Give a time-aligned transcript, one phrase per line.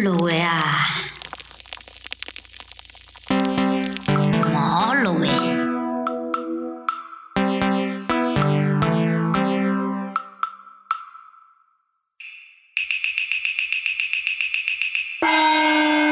[0.00, 0.86] 路的啊，
[4.50, 5.26] 毛路的。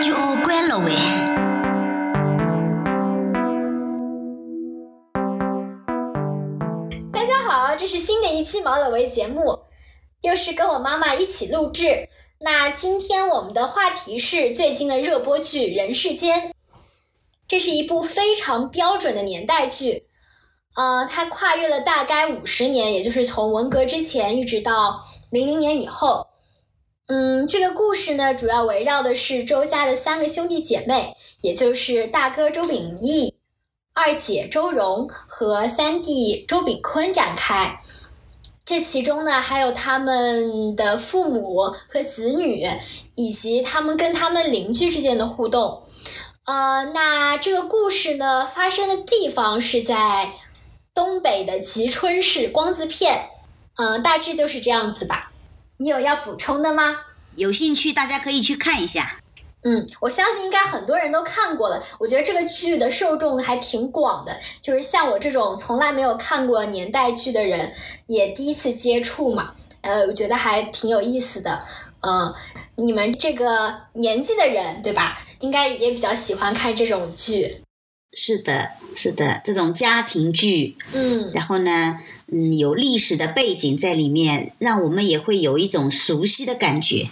[0.03, 0.91] 就关路的。
[7.11, 9.61] 大家好，这是新的一期毛了维节目，
[10.21, 12.11] 又是跟我妈妈一起录制。
[12.43, 16.49] 那今天我们的话题是最近的热播剧《人世间》，
[17.47, 20.07] 这是一部非常标准的年代剧，
[20.75, 26.29] 呃，它跨越了大概五十年，也就是从文革之前一直到零零年以后。
[27.09, 33.35] 嗯，这个故事呢，主要围绕的是周家的三个兄弟姐妹，也就是大哥周秉义、
[33.93, 37.83] 二姐周蓉和三弟周秉坤展开。
[38.71, 42.65] 这其中呢，还有他们的父母和子女，
[43.17, 45.83] 以及他们跟他们邻居之间的互动。
[46.45, 50.35] 呃，那这个故事呢，发生的地方是在
[50.95, 53.31] 东北的吉春市光字片。
[53.75, 55.33] 嗯、大致就是这样子吧。
[55.79, 57.01] 你有要补充的吗？
[57.35, 59.20] 有兴趣大家可以去看一下。
[59.63, 61.83] 嗯，我相信应该很多人都看过了。
[61.99, 67.73] 我觉得这个剧的受众还挺广的，就是像我这种从来没有看过年代剧的人，
[68.07, 69.55] 也第一次接触嘛。
[69.83, 71.65] 呃，我觉得还挺有意思的。
[72.01, 72.35] 嗯，
[72.77, 75.21] 你们这个年纪的人，对吧？
[75.41, 77.63] 应该也比较喜欢看这种剧。
[78.13, 82.01] 是的，是的，这种家庭剧，嗯然后呢，
[82.33, 87.09] 嗯，有历史的背景在里面，让我们也会有一种熟悉的感觉。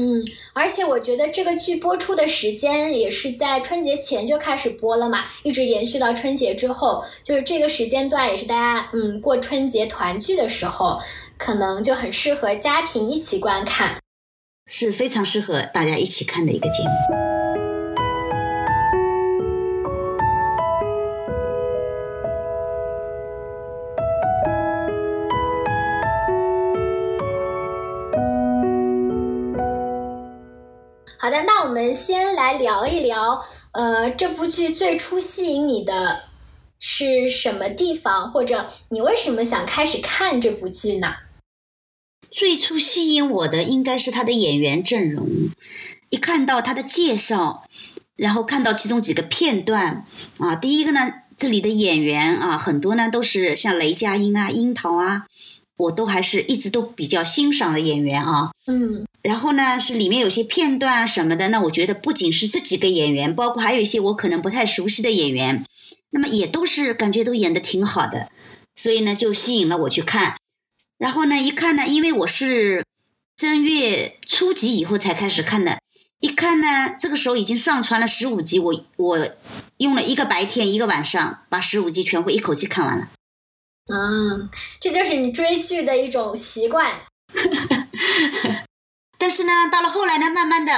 [0.00, 11.00] 嗯，而且我觉得这个剧播出的时间也是在春节前就开始播了嘛，一直延续到春节之后，就是这个时间段也是大家嗯过春节团聚的时候，
[11.36, 13.96] 可能就很适合家庭一起观看。
[14.66, 17.27] 是非常适合大家一起看的一个节目。
[31.88, 36.24] 们先来聊一聊，呃，这部剧最初吸引你的
[36.78, 41.14] 是什么地方，或者你为什么想开始看这部剧呢？
[42.30, 45.26] 最初吸引我的应该是他的演员阵容，
[46.10, 47.64] 一看到他的介绍，
[48.16, 50.04] 然后看到其中几个片段
[50.36, 51.00] 啊，第一个呢，
[51.38, 55.24] 这里的演员啊，很多呢都是像雷佳音啊、樱桃啊，
[55.78, 58.50] 我都还是一直都比较欣赏的演员啊。
[58.66, 65.66] 嗯然后呢，是里面有些片段啊什么的，那我觉得不仅是这几个演员，包括还有一些我可能不太熟悉的演员，
[66.10, 68.30] 那么也都是感觉都演的挺好的，
[68.76, 70.36] 所以呢就吸引了我去看。
[70.98, 72.84] 然后呢一看呢，因为我是
[73.36, 75.80] 正月初几以后才开始看的，
[76.20, 79.28] 一看呢这个时候已经上传了十五集，我我
[79.78, 83.08] 用了一个白天一个晚上把十五集全部一口气看完了。
[83.92, 84.48] 嗯，
[84.80, 87.00] 这就是你追剧的一种习惯。
[89.18, 90.72] 但是呢，到了后来呢，慢慢的，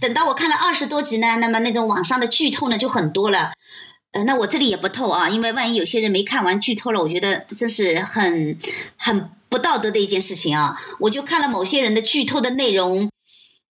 [0.00, 3.52] 等到我看了二十多集呢，那么那种网上的剧透呢就很多了。
[4.12, 8.58] 呃，那我这里也不透啊，因为万一有些人没看完剧透了，我觉得这是很
[8.96, 10.80] 很不道德的一件事情啊。
[11.00, 13.10] 我就看了某些人的剧透的内容，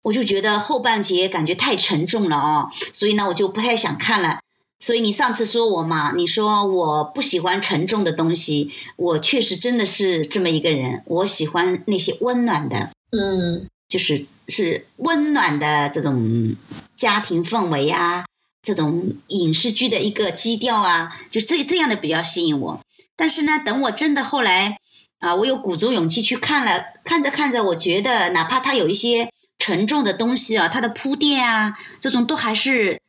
[0.01, 4.39] 我就觉得后半节感觉太沉重了啊，所以呢我就不太想看了。
[4.79, 12.89] 所以你上次说我嘛，你说我不喜欢沉重的东西，我确实真的是这么一个人，我喜欢那些温暖的。
[13.11, 16.55] 嗯就是是温暖的这种
[16.95, 18.25] 家庭氛围啊，
[18.61, 22.79] 这种影视剧的一个基调啊，就这这样的比较吸引我。
[23.17, 24.79] 但是呢，等我真的后来
[25.19, 29.29] 啊，我有鼓足勇气去看了，看着看着，我觉得哪怕它有一些
[29.59, 32.99] 沉重的东西啊，它的铺垫啊，这种都还是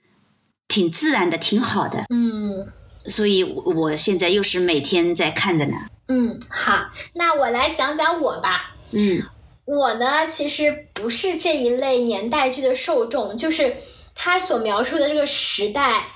[0.66, 2.04] 挺自然的，挺好的。
[2.12, 2.72] 嗯
[3.08, 5.76] 所以我我现在又是每天在看着呢。
[6.08, 8.74] 嗯，好，那我来讲讲我吧。
[8.90, 9.22] 嗯
[9.64, 13.76] 我呢，其实不是这一类年代剧的受众，就是
[14.14, 16.06] 他所描述的这个时代，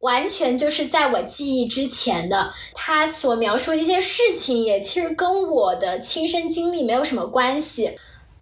[0.00, 2.52] 完全就是在我记忆之前的。
[2.74, 7.98] 他所描述的一些事情，也其实跟我的亲身经历没有什么关系。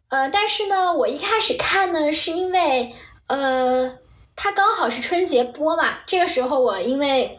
[0.09, 2.93] 呃，但是呢，我一开始看呢，是因为
[3.29, 3.97] 呃，
[4.35, 7.39] 它刚好是春节播嘛，这个时候我因为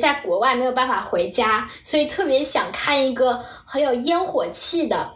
[0.00, 5.12] 在国外没有办法回家，所以特别想看一个很有烟火气的。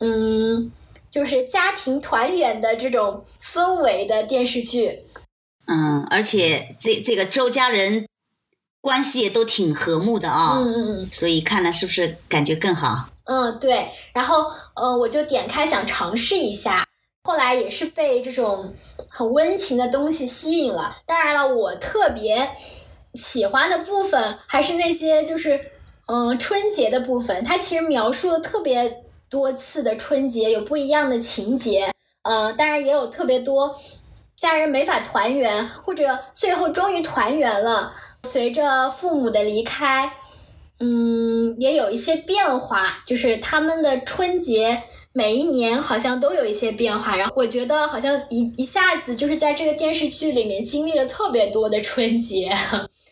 [0.00, 0.72] 嗯，
[1.10, 5.04] 就是家庭团圆的这种氛围的电视剧。
[5.66, 8.06] 嗯，而且这这个周家人
[8.80, 10.58] 关系也都挺和睦的啊。
[10.58, 13.08] 嗯嗯嗯所以看了是不是感觉更好？
[13.24, 13.90] 嗯，对。
[14.14, 16.86] 然后呃，我就点开想尝试一下，
[17.24, 18.74] 后来也是被这种
[19.08, 20.96] 很温情的东西吸引了。
[21.04, 22.48] 当然了，我特别
[23.14, 25.72] 喜欢的部分还是那些就是
[26.06, 31.92] 嗯春节的部分，它其实描述的特别多次的春节，有不一样的情节。
[32.22, 33.74] 呃，当然也有特别多
[34.36, 37.92] 家人没法团圆，或者最后终于团圆了。
[38.24, 40.12] 随着父母的离开，
[40.80, 44.82] 嗯，也有一些变化，就是他们的春节
[45.12, 47.16] 每一年好像都有一些变化。
[47.16, 52.52] 然后我觉得好像一一下子就是在这个电视剧里面经历了特别多的春节。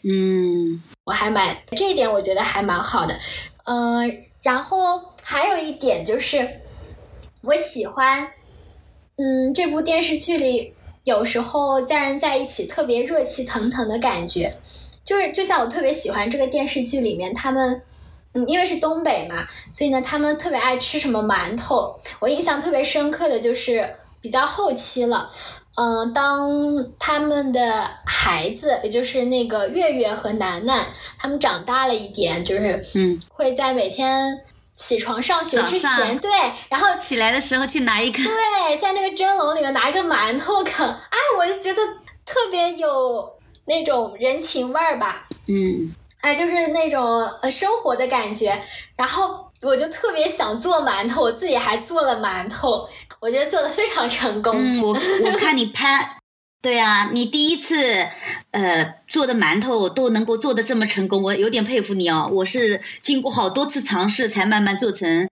[0.02, 3.16] 嗯，我还蛮这一点，我觉得还蛮好的。
[3.64, 6.60] 嗯，然后还有一点就是
[7.40, 8.28] 我喜欢。
[9.16, 14.56] 嗯，这部电视剧里有时候家人在一起特别热气腾腾的感觉，
[15.04, 17.82] 就是就像我特别喜欢这个电视剧里面他们，
[18.34, 21.98] 嗯，因为是东北嘛，所以呢他们特别爱吃什么馒头。
[22.20, 25.32] 我印象特别深刻的就是比较后期了，
[25.74, 26.48] 嗯，当
[27.00, 30.86] 他们的孩子，也就是那个月月和楠楠，
[31.18, 34.42] 他们长大了一点，就是嗯，会在每天。
[34.76, 36.30] 起床上学之前，对，
[36.68, 41.80] 然后起来的时候去拿一个，对， 在那个蒸笼里面拿一个馒头啃，哎，我就觉得
[42.24, 43.28] 特别有
[43.66, 47.02] 那种人情味儿吧，嗯，哎，就是那种
[47.40, 48.62] 呃生活的感觉，
[48.96, 52.86] 然后我就特别想做馒头，我自己还做了馒头，
[53.18, 54.52] 我觉得做的非常成功。
[54.54, 56.18] 嗯，我我看你拍。
[56.62, 57.76] 对啊，你第一次
[58.50, 62.28] 呃做的馒头都能够做的这么成功，我有点佩服你哦。
[62.32, 65.28] 我是经过好多次尝试才慢慢做成，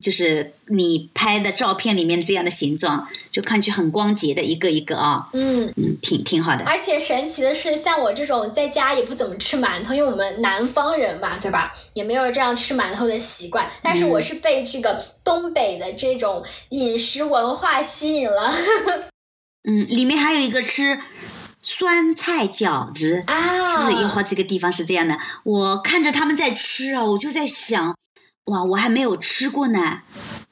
[0.00, 5.28] 就是你拍的照片里面这样的形状，就看去很光洁的一个一个啊。
[5.34, 6.64] 嗯嗯，挺挺好的。
[6.64, 11.74] 而且神奇的是，像我这种在家也不怎么吃馒头，因为我们南方人嘛，对吧？
[11.94, 13.70] 也没有这样吃馒头的习惯。
[13.82, 18.52] 但是我是被这个东北的这种饮食文化吸引了。
[18.52, 19.04] 嗯，
[19.62, 20.98] 里面还有一个吃
[21.62, 25.18] 酸菜饺子，啊，是不是有好几个地方是这样的？
[25.44, 27.96] 我看着他们在吃啊，我就在想，
[28.44, 30.00] 哇，我还没有吃过呢，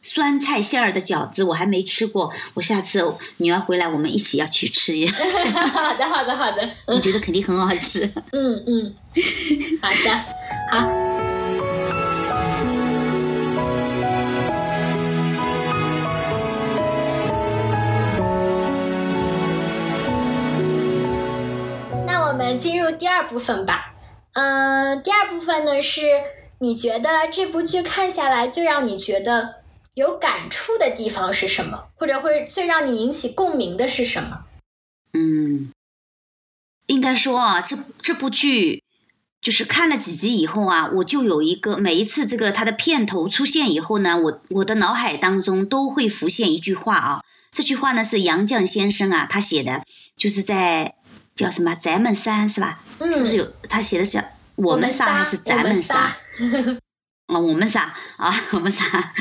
[0.02, 8.12] 酸菜馅儿的饺子我还没吃过，我下次女儿回来我们一起要去吃一 好的，好的，好的，我觉得肯定很好吃。
[8.30, 8.94] 嗯嗯，
[9.82, 10.24] 好的，
[10.70, 11.19] 好。
[22.92, 23.94] 第二部分吧，
[24.32, 26.02] 嗯，第二部分呢是
[26.58, 29.56] 你觉得这部剧看下来最让你觉得
[29.94, 34.44] 有感触的地方是什么，或者会最让你引起共鸣的是什么？
[35.12, 35.72] 嗯，
[36.87, 38.84] 应该说啊，这这部剧
[39.40, 49.82] 就是看了几集以后啊，我就有一个每一次这个它的片头出现以后呢，我我的脑海当中都会浮现一句话啊，这句话呢是杨绛先生啊他写的，
[50.16, 50.94] 就是在。
[51.35, 51.75] 叫什么？
[51.75, 52.81] 咱们仨是吧？
[52.99, 54.23] 是不是有他写的叫
[54.56, 56.17] 我们仨还是咱们仨？
[57.27, 59.15] 啊，我们仨啊， 我们仨。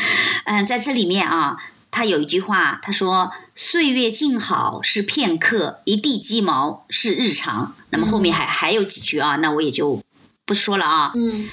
[0.46, 1.58] 嗯，在这里面啊，
[1.92, 10.02] 他有一句话，他说：“岁月静好是片刻，一地鸡毛是日常。”那么后面还还有几句啊，那我也就
[10.46, 11.12] 不说了啊。
[11.16, 11.50] 嗯，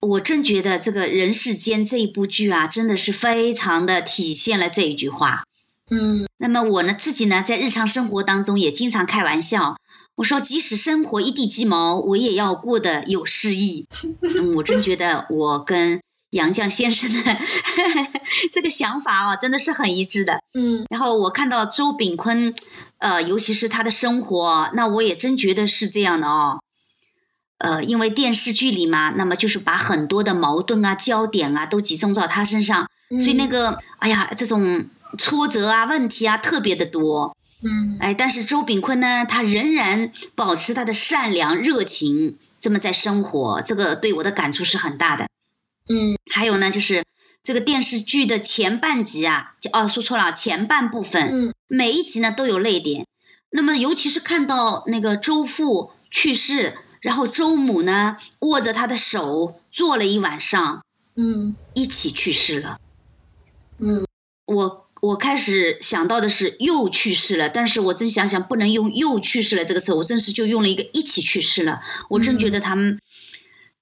[0.00, 5.44] 我真觉得这个人世间这一部剧啊，真的是非常的体现了这一句话。
[5.90, 9.76] 嗯，那么我呢，自己呢，在日常生活当中也经常开玩笑。
[10.20, 13.86] 我说，即使生活一地鸡毛，我也要过得有诗意。
[14.20, 17.38] 嗯，我真觉得我跟杨绛先生的
[18.52, 20.42] 这个想法啊，真的是很一致的。
[20.52, 22.52] 嗯，然后我看到周炳坤，
[22.98, 26.60] 呃，尤其是他的生活，那我也真觉得是这样的哦。
[27.56, 34.84] 呃，因为电视剧里嘛，那么就是把很多的矛盾啊、焦点啊都集中到他身上，所以那个，哎呀，这种
[35.16, 37.34] 挫折啊、问题啊特别的多。
[37.62, 45.28] 嗯，哎，但是周炳坤呢，他仍然保持他的善良热情，这么在生活，这个对我的感触是很大的。
[45.86, 47.04] 嗯，还有呢，就是
[47.42, 53.06] 这个电视剧的前半集啊，哦，说错了，前半部分，嗯，每一集呢都有泪点。
[53.50, 60.82] 那么，尤其是看到那个周父去世，然后周母呢握着他的手坐了一晚上，
[61.14, 62.78] 嗯，一起去世了。
[63.76, 64.06] 嗯，
[64.46, 64.86] 我。
[65.00, 71.80] 我开始想到的是又去世了，但是我真想想不能用又去世了这个词，我真是就用了一个一起去世了。
[72.10, 73.00] 我真觉得他们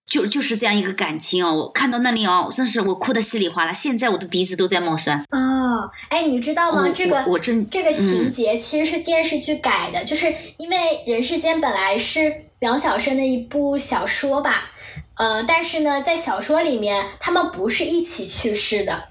[0.07, 5.25] 就就是这样一个感情哦，我看到那里哦，真是我哭的稀里哗啦，现在我的鼻子都在冒酸。
[5.31, 6.89] 哦，哎，你知道吗？
[6.95, 10.77] 这个我真这个情节其实是电视剧改的，就是因为
[11.11, 14.71] 《人世间》本来是梁晓声的一部小说吧，
[15.17, 19.09] 呃，但是呢，在小说里面他们不是一起去世的。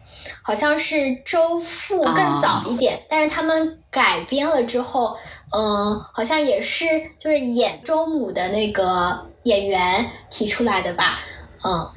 [0.47, 5.17] 好像是周父更早一点，但是他们改编了之后，
[5.53, 6.85] 嗯，好像也是
[7.19, 11.19] 就是演周母的那个演员提出来的吧，
[11.65, 11.91] 嗯，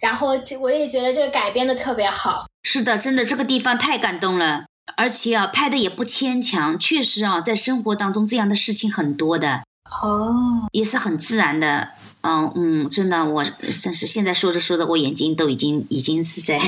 [0.00, 2.46] 然后这我也觉得这个改编的特别好。
[2.64, 4.64] 是的，真的这个地方太感动了，
[4.96, 9.62] 而且啊拍的也不牵强，确实啊在生活当中这样的事情很多的。
[10.02, 10.34] 哦，
[10.72, 11.90] 也是很自然的。
[12.22, 16.60] 嗯嗯，真的，我真是现在说着说着，我眼睛都已经已经是在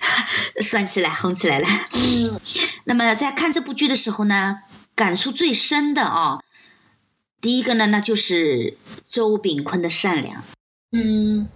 [0.62, 1.68] 酸起来、红起来了。
[1.92, 2.40] 嗯，
[2.84, 4.62] 那么在看这部剧的时候呢，
[4.94, 6.40] 感触最深的啊，
[7.42, 8.78] 第一个呢，那就是
[9.10, 10.42] 周炳坤的善良。
[10.90, 11.48] 嗯，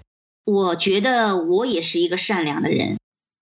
[0.45, 2.99] 我觉得我也是一个善良的人。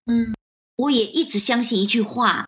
[0.07, 0.35] 嗯，
[0.77, 2.47] 我也一直相信一句话：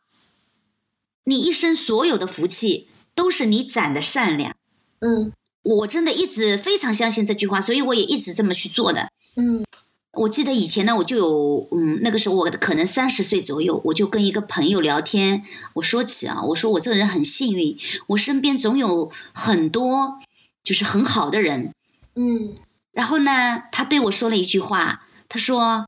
[1.25, 4.55] 你一生所有的福气，都是你攒的善良。
[5.01, 5.33] 嗯。
[5.63, 9.11] 我真的一直非常相信这句话，所以我也一直这么去做的。
[9.37, 9.65] 嗯，
[10.13, 20.21] 我记得以前呢，我就有，嗯，那个时候我可能三十岁左右，我就跟一个朋友聊天，我说起啊，我说我这个人很幸运，我身边总有很多
[20.65, 21.75] 就是很好的人。
[22.15, 22.55] 嗯，
[22.93, 25.87] 然后呢，他对我说了一句话，他说，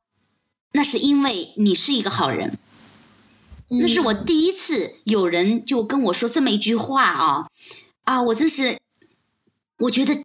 [0.72, 2.58] 那是因为你是一个好人。
[3.68, 7.46] 那是我第一次有人就跟我说这么一句话啊，
[8.04, 8.79] 啊，我真是。
[9.80, 10.22] 我觉得，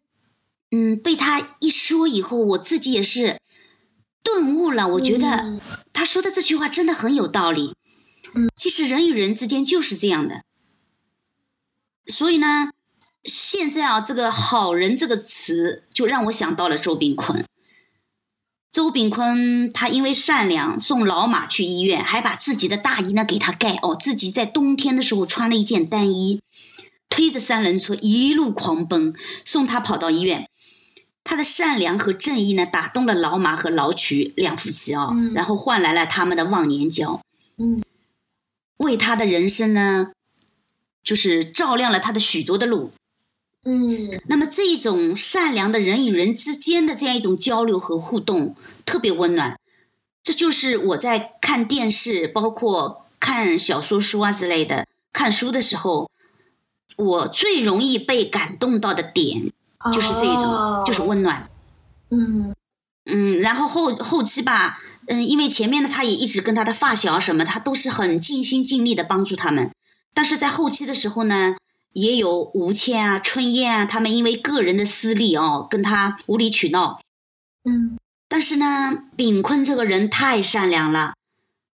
[0.70, 3.40] 嗯，被他一说以后，我自己也是
[4.22, 4.86] 顿悟了。
[4.86, 5.58] 我觉得
[5.94, 7.74] 他说的这句话真的很有道理。
[8.34, 10.42] 嗯，其实人与人之间就是这样的。
[12.06, 12.70] 所以呢，
[13.24, 17.46] 现在啊，这个“好人”这个词就让我想到了周炳坤。
[18.70, 26.42] 周炳坤他因为善良，送老马去医院，还把自己的大衣呢给他盖哦，自己在冬天的时候穿了一件单衣。
[27.16, 29.14] 推着三轮车一路狂奔，
[29.46, 30.50] 送他跑到医院。
[31.24, 37.22] 他的善良和正义呢，打动了老马和老曲两夫妻啊，然后换来了他们的忘年交。
[37.56, 37.82] 嗯，
[38.76, 40.12] 为他的人生呢，
[41.02, 42.90] 就是照亮了他的许多的路。
[43.64, 49.58] 嗯，那么这种善良的人与人之间的这样一种交流和互动，特别温暖。
[50.22, 56.10] 这就是我在看电视，包括看小说书啊之类的，看书的时候。
[56.94, 59.50] 我最容易被感动到的点
[59.92, 61.50] 就是这种，就是温暖。
[62.10, 62.54] 嗯
[63.04, 69.70] 嗯，然后后后期吧，嗯，因为前面呢，他也一直跟他的发小什么，他都是很尽心尽力的帮助他们。
[70.12, 71.56] 但是在后期的时候呢，
[71.92, 77.00] 也有吴倩啊、春燕啊，他们因为个人的私利哦，跟他无理取闹。
[77.62, 81.14] 嗯，但是呢，炳坤这个人太善良了，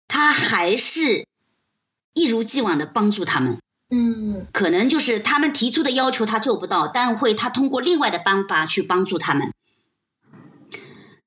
[0.07, 1.27] 他还是
[2.15, 3.58] 一如既往的帮助他们。
[3.91, 9.51] 嗯，可能就是他们提出的要求他做不到，但会他通过另外的办法去帮助他们。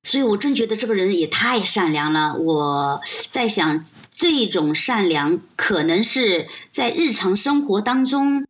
[0.05, 2.35] 所以我真觉得这个人也太善良了。
[2.35, 3.01] 我
[3.31, 8.47] 在想，这种善良可能是在日常生活当中，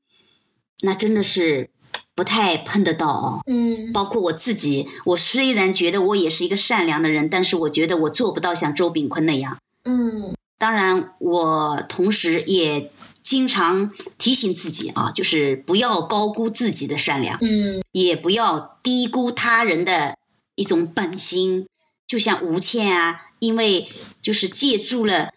[0.83, 1.71] 那真的是
[2.15, 3.41] 不太碰得到哦。
[3.47, 9.59] 嗯，包括我自己，我虽然觉得我也是一个善良的人，但是我觉得我做不到像周炳坤那样。
[9.85, 12.91] 嗯，当然，我同时也。
[13.23, 20.17] 经常提醒自己啊，就是不要高估自己的善良，嗯，也不要低估他人的
[20.55, 21.67] 一种本心。
[22.07, 23.89] 就像吴倩啊，因为
[24.21, 25.33] 就是借助了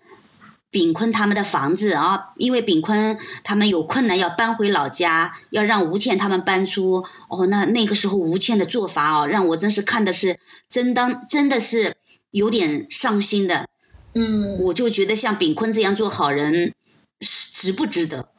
[0.72, 7.06] 炳坤他们的房子啊，因为炳坤他们有困难要搬回老家，要让吴倩他们搬出。
[7.30, 10.38] 哦，那那个时候吴倩的做法啊，让我真是看的是
[10.70, 11.96] 真当真的是
[12.30, 13.70] 有点伤心的。
[14.14, 16.74] 嗯，我就觉得像炳坤这样做好人。
[17.22, 18.30] 是值不值得？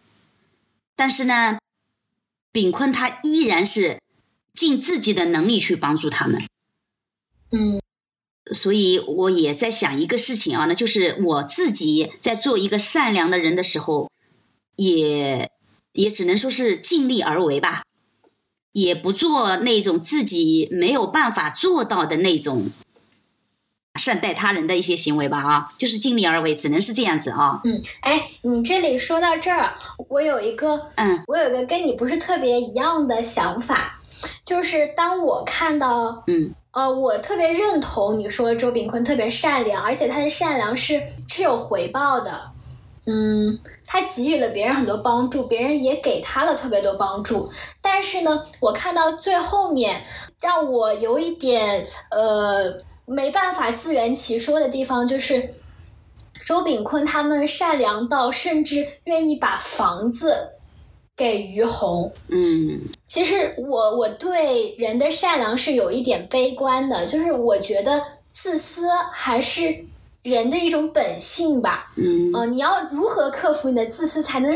[0.95, 1.59] 但是呢，
[2.53, 4.01] 炳坤他依然是
[4.55, 6.43] 尽自己的能力去帮助他们。
[7.51, 7.81] 嗯，
[8.53, 14.11] 所以我也在想一个事情啊，那就是我自己在做一个善良的人的时候，
[14.75, 15.51] 也
[15.93, 17.85] 也只能说是尽力而为吧，
[18.73, 22.71] 也不做那种自己没有办法做到的那种。
[23.97, 27.61] 善待他人的一些行为吧，啊，就是尽力而为，只能是这样子啊。
[27.65, 29.75] 嗯，哎，你这里说到这儿，
[30.09, 34.01] 我有一个，嗯，我有一个跟你不是特别一样的想法，
[34.45, 42.51] 就是当我看到，嗯，呃，我特别认同你说周炳坤特别善良，而且他的善良是是有回报的，
[43.07, 47.51] 嗯，他给予了别人很多帮助，别人也给他了特别多帮助，
[47.81, 50.03] 但是呢，我看到最后面，
[50.41, 52.85] 让我有一点，呃。
[53.07, 55.55] 没办法自圆其说的地方，就是
[56.45, 60.51] 周炳坤他们善良到甚至愿意把房子
[61.17, 62.13] 给于红。
[62.29, 69.85] 嗯，其实我我对人的善良是有一点悲观的，就是我觉得自私还是
[70.23, 71.91] 人的一种本性吧。
[71.97, 74.53] 嗯呃，你要如何克服你的自私，才能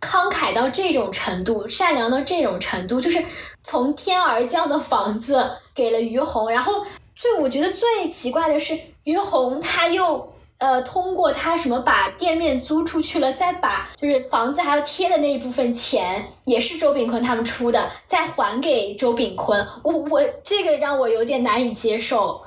[0.00, 3.00] 慷慨到这种程度，善良到这种程度？
[3.00, 3.24] 就是
[3.62, 6.84] 从天而降的房子给了于红，然后
[7.16, 10.32] 最我觉得最奇怪的是，于红他又。
[10.58, 19.68] 呃，通过他什么把店面租出去了，再把就是房子还要贴的那一部分钱，也是周炳坤他们出的，再还给周炳坤。
[19.84, 22.46] 我我这个让我有点难以接受。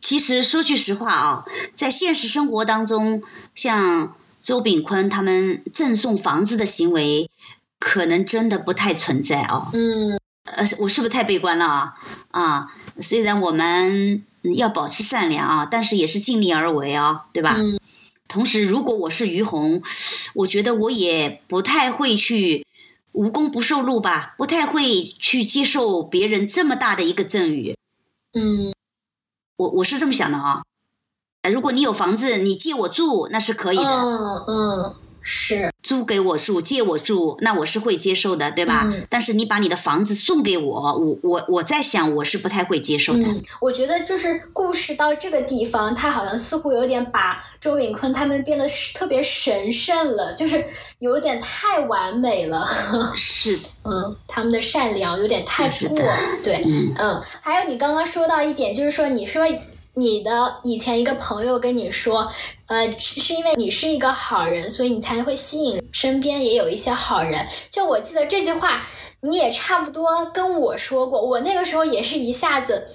[0.00, 1.44] 其实说句实话啊，
[1.76, 3.22] 在现实生活当中，
[3.54, 7.30] 像周炳坤他们赠送房子的行为，
[7.78, 9.68] 可能真的不太存在哦。
[9.72, 11.94] 嗯呃，我是不是太悲观了啊？
[12.32, 14.24] 啊，虽然我们
[14.56, 17.56] 要保持善良啊，但是也是尽力而为啊，对吧？
[17.58, 17.78] 嗯
[18.28, 19.82] 同时，如果我是于红，
[20.34, 22.66] 我觉得我也不太会去
[23.12, 27.76] 无功不受禄吧，不太会去接受别人这么大的一个赠与。
[28.34, 28.74] 嗯
[29.56, 30.62] 我我是这么想的啊。
[31.42, 35.72] 呃如果你有房子，你借我住那是可以的，嗯嗯，是。
[35.82, 38.88] 租给我住，借我住，那我是会接受的，对吧？
[38.90, 39.06] 嗯。
[39.10, 43.24] 但是你把你的房子送给我，我我我在想，我是不太会接受的。
[43.26, 50.64] 嗯，我觉得就是故事到这个地方，他好像似乎有点把周炳坤他们变得是特别神圣了，就是
[51.00, 52.66] 有点太完美了。
[53.14, 53.56] 是。
[53.56, 55.98] 的， 嗯，他们的善良有点太过，
[56.42, 56.94] 对，嗯。
[56.98, 59.44] 嗯，还有你刚刚说到一点，就是说你说
[59.94, 62.30] 你的以前一个朋友跟你说，
[62.66, 67.46] 呃，是因为你是一个好人，所以你才会吸引身边也有一些好人。
[67.70, 68.86] 就我记得这句话，
[69.20, 72.88] 你也差不多跟我说过，我那个时候也是一下子。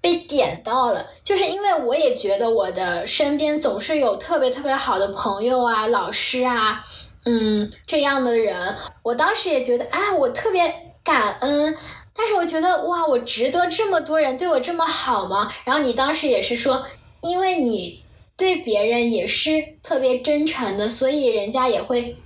[0.00, 6.84] 被点到了，就是因为我也觉得我的身边总是有特别特别好的朋友啊、老师啊，
[7.24, 11.76] 嗯，这样的人，我当时也觉得，哎，我特别感恩，
[12.12, 15.52] 但是我觉得，哇，我值得这么多人对我这么好吗？
[15.62, 16.84] 然后你当时也是说，
[17.20, 18.02] 因为你
[18.36, 22.16] 对别人也是特别真诚的，所以人家也会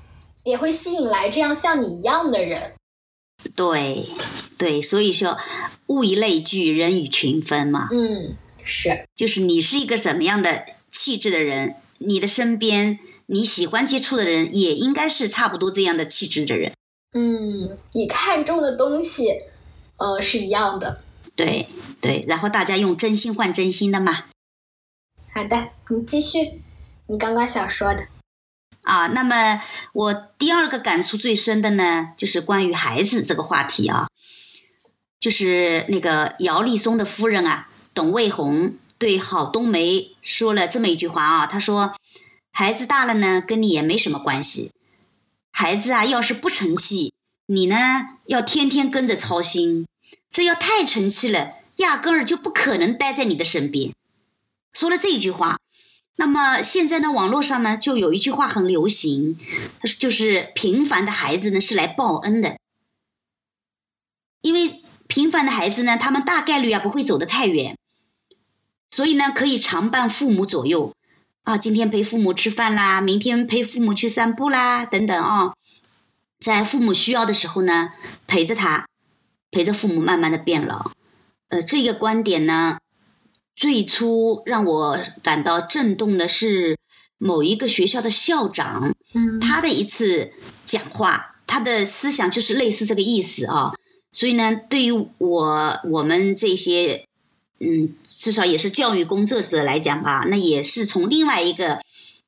[0.45, 2.73] 也会吸引来这样像你一样的人。
[3.55, 4.07] 对
[4.59, 5.39] 对，所以说
[5.87, 7.89] 物以类聚，人以群分嘛。
[7.93, 16.73] 嗯，是，就是你是一个怎么样的气质的人，你的身边你喜欢接触的人也应该是差不多这样的气质的人。
[17.13, 19.43] 嗯，你看中的东西，
[19.97, 21.03] 呃，是一样的。
[21.37, 21.67] 对
[22.01, 24.25] 对，然后大家用真心换真心的嘛。
[25.37, 26.63] 好的，你继续，
[27.09, 28.09] 你刚刚想说的。
[28.81, 29.61] 啊，那么
[29.93, 34.09] 我第二个感触最深的呢，就是关于孩子这个话题啊，
[35.21, 41.95] 就是那个姚立松的夫人啊，董卫红对郝冬梅说了这么一句话啊，她说，
[42.51, 44.73] 孩子大了呢，跟你也没什么关系，
[45.53, 47.13] 孩子啊，要是不成器，
[47.45, 47.77] 你呢
[48.25, 49.87] 要天天跟着操心，
[50.31, 53.93] 这要太成器了，压根儿就不可能待在你的身边。
[54.77, 55.59] 说了这句话。
[56.19, 59.39] 那么现在呢，网络上呢就有一句话很流行，
[59.99, 62.57] 就是平凡的孩子呢是来报恩的，
[64.41, 67.77] 因为平凡的孩子呢，他们大概率啊不会走得太远，
[68.91, 70.95] 所以呢可以常伴父母左右
[71.43, 75.55] 啊，今天陪父母吃饭啦，明天陪父母去散步啦，等等啊，
[76.41, 77.93] 在父母需要的时候呢
[78.27, 78.87] 陪着他，
[79.51, 80.91] 陪着父母慢慢的变老，
[81.49, 82.79] 呃，这个观点呢。
[83.57, 86.79] 最初让我感到震动的是
[87.19, 90.31] 某一个学校的校长，嗯他的一次
[90.67, 93.73] 讲话，他的思想就是类似这个意思啊。
[94.13, 97.07] 所以呢，对于我我们这些，
[97.59, 101.81] 嗯，至少也是教育工作者来讲吧，那也是从另外一个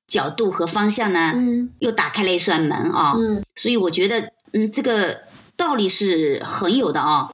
[0.07, 3.13] 角度和方向呢，嗯又打开了一扇门啊。
[3.17, 5.21] 嗯所以我觉得，嗯，这个
[5.57, 7.31] 道理是很有的啊。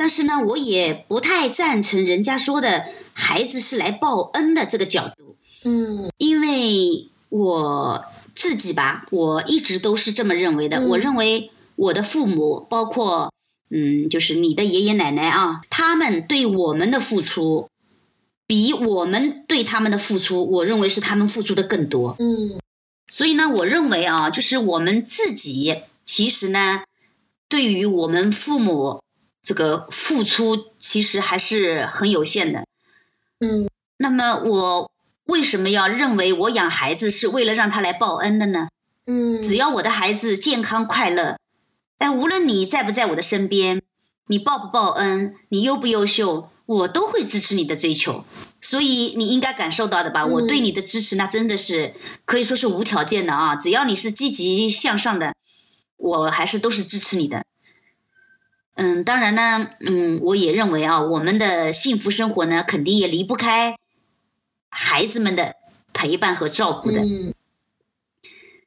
[0.00, 10.78] 但是呢，我也不太赞成人家说的孩子是来报恩的这个角度，嗯因为我自己吧，我一直都是这么认为的。
[10.78, 13.30] 嗯我认为我的父母，包括
[13.68, 17.68] 嗯，就是你的爷爷奶奶啊，他们对我们的付出，
[18.46, 22.16] 比我们对他们的付出，我认为是他们付出的更多。
[22.18, 22.58] 嗯
[23.06, 26.84] 所以呢，我认为啊，就是我们自己其实呢，
[27.50, 29.02] 对于我们父母
[29.42, 32.64] 这个付出，其实还是很有限的。
[33.40, 34.90] 嗯那么我
[35.24, 38.68] 为什么要认为我养孩子是为了让他来报恩的呢？
[39.06, 41.38] 嗯，只要我的孩子健康快乐，
[41.98, 43.82] 但，无论你在不在我的身边，
[44.26, 48.24] 你报不报恩，你优不优秀，我都会支持你的追求。
[48.62, 50.22] 所以你应该感受到的吧？
[50.24, 51.94] 嗯我对你的支持那真的是
[52.26, 53.56] 可以说是无条件的啊！
[53.56, 55.34] 只要你是积极向上的，
[55.96, 57.44] 我还是都是支持你的。
[58.82, 63.76] 嗯，当然呢，嗯，我也认为啊，我们的幸福生活呢，肯定也离不开
[64.70, 65.56] 孩子们的
[65.92, 67.00] 陪伴和照顾的。
[67.00, 67.34] 嗯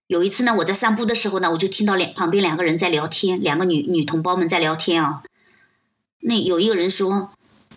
[0.06, 5.24] 有一次呢，我在散步的时候呢，我就听到两旁边两个人在聊天，两个女女同胞们在聊天啊。
[6.20, 7.32] 那有一个人说，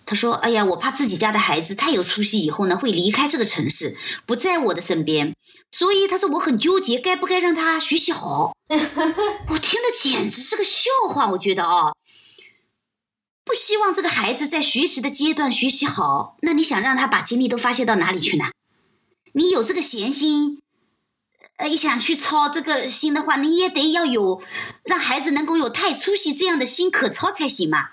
[0.04, 3.96] 他说：“哎呀，我怕自己家的孩子太有出息，以后呢会离开这个城市，
[4.26, 5.34] 不在我的身边，
[5.72, 8.54] 所以他说我很纠结，该不该让他学习好。
[8.68, 11.94] ”我听了简直是个笑话，我觉得啊，
[13.46, 18.44] 不希望这个孩子在学习的阶段学习好，那你想让他把精力都发泄到哪里去呢？
[19.32, 20.58] 你有这个闲心。
[21.58, 24.42] 呃，想去操这个心的话，你也得要有
[24.84, 27.88] 让孩子能够有太出息这样的心可操才行嘛。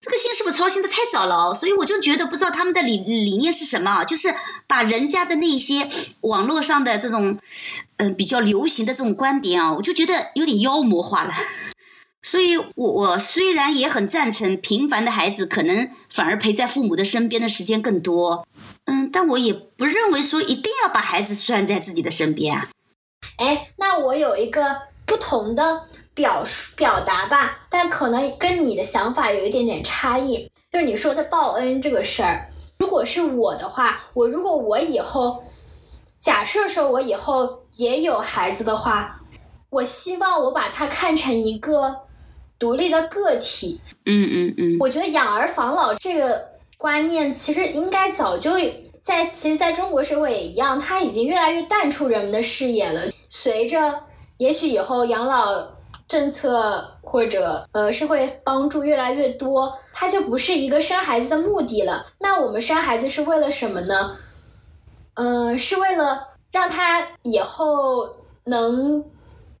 [0.00, 1.54] 这个心是不是操心的太早了？
[1.54, 4.32] 所以我就觉得不知道他们的理理念是什么，就是
[4.68, 5.88] 把人家的那些
[6.20, 7.40] 网络上的这种
[7.96, 11.34] 嗯、比较流行的这种观点啊，我就觉得有点妖魔化了。
[12.22, 18.46] 所以我我虽然也很赞成平凡的孩子可能反而陪在父母的身边的时间更多，
[18.84, 22.68] 嗯，但我也不认为说一定要把孩子拴在自己的身边啊。
[23.36, 30.50] 哎，那我有一个不同的表述表达吧，但可能跟你的想法有一点点差异。
[30.72, 35.44] 就是你说的报恩这个事儿，如果是我的话，我如果我以后
[36.18, 39.20] 假设说我以后也有孩子的话，
[39.70, 42.05] 我希望我把他看成一个
[42.58, 43.80] 独立的个体。
[44.04, 44.76] 嗯嗯嗯。
[44.80, 48.52] 我觉得养儿防老这个观念其实应该早就。
[49.06, 53.02] 在其实，在中国社会也一样，它已经越来越淡出人们的视野了。
[53.28, 54.00] 随着
[54.36, 55.64] 也许以后养老
[56.08, 62.04] 政策或者呃社会帮助越来越多，它就不是一个生孩子的目的了。
[62.18, 64.16] 那我们生孩子是为了什么呢？
[65.14, 68.16] 嗯、呃，是为了让他以后
[68.46, 69.04] 能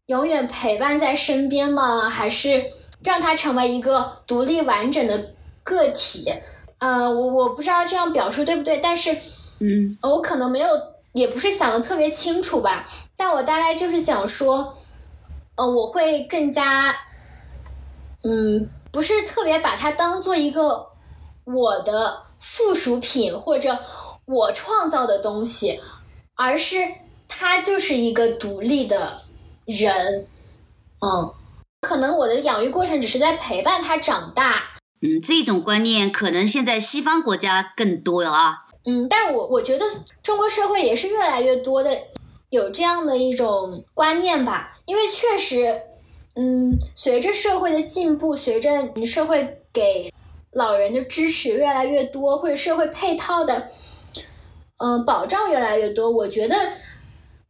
[0.06, 2.10] 永远陪伴在身边吗？
[2.10, 2.64] 还是
[3.06, 6.32] 让他成为一个独立完整的个体？
[6.78, 9.16] 呃，我我不知道这样表述对不对，但是，
[9.60, 10.68] 嗯，我可能没有，
[11.12, 14.76] 也不是想的特别清楚吧，但我大概就是想说，
[15.54, 16.94] 呃，我会更加，
[18.24, 20.88] 嗯，不是特别把它当做一个
[21.44, 23.78] 我的附属品或者
[24.26, 25.80] 我创造的东西，
[26.34, 26.76] 而是
[27.28, 29.22] 它就是一个独立的
[29.64, 30.26] 人，
[31.00, 31.32] 嗯，
[31.86, 34.60] 可能我的养育过程只是在陪伴他长大。
[35.00, 38.64] 嗯，这种观念可能现在西方国家更多了啊。
[38.84, 39.86] 嗯，但我我觉得
[40.20, 41.96] 中国社会也是越来越多的
[42.50, 45.80] 有这样的一种观念吧，因为确实，
[46.34, 50.12] 嗯，随着社会的进步，随着社会给
[50.50, 53.70] 老人的支持越来越多，或者社会配套的，
[54.78, 56.56] 嗯、呃，保障越来越多，我觉得，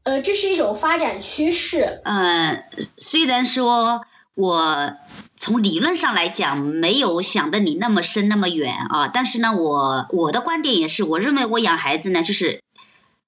[0.03, 2.01] 呃，这是一种发展趋势。
[2.05, 2.65] 呃，
[2.99, 4.03] 虽然说
[4.37, 4.93] 我。
[5.39, 9.09] 从理论上来讲，没有想的你那么深那么远啊。
[9.09, 12.63] 但是呢，我我的观点也是，我认为我养孩子呢，就是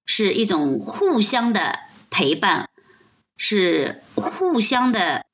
[0.07, 2.71] 是一种互相的陪伴，
[3.37, 5.27] 是互相的，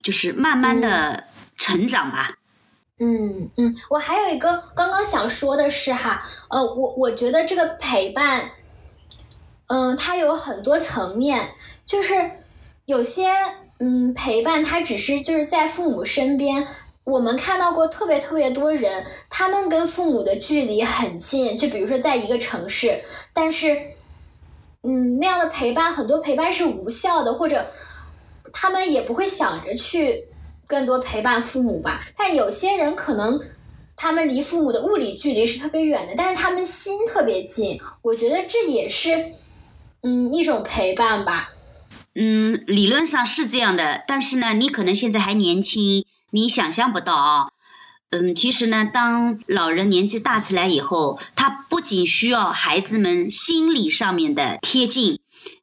[0.00, 1.24] 就是慢慢的
[1.56, 2.36] 成长吧。
[3.00, 8.52] 嗯嗯，我还有一个刚刚想说的是哈，呃，我我觉得这个陪伴，
[9.66, 12.14] 嗯、它有很多层面，就是
[12.84, 13.34] 有些。
[13.80, 16.66] 嗯，陪伴他只是就是在父母身边。
[17.04, 23.00] 我们看到过特别特别多人，他们跟父母的距离很近，就比如说在一个城市，
[23.32, 23.74] 但是，
[24.82, 27.66] 嗯，那样的陪伴很多陪伴是无效的，或者
[28.52, 30.24] 他们也不会想着去
[30.66, 32.02] 更多陪伴父母吧。
[32.14, 33.40] 但有些人可能
[33.96, 37.80] 他们离父母的物理距离是特别远的，但是他们心特别近。
[38.02, 39.32] 我觉得这也是
[40.02, 41.54] 嗯一种陪伴吧。
[42.20, 47.48] 嗯，理论上是这样的，但是呢，你可能现在还年轻，你想象不到啊。
[48.10, 55.20] 嗯，其实呢，当老人年纪大起来以后，他不仅需要孩子们心理上面的贴近，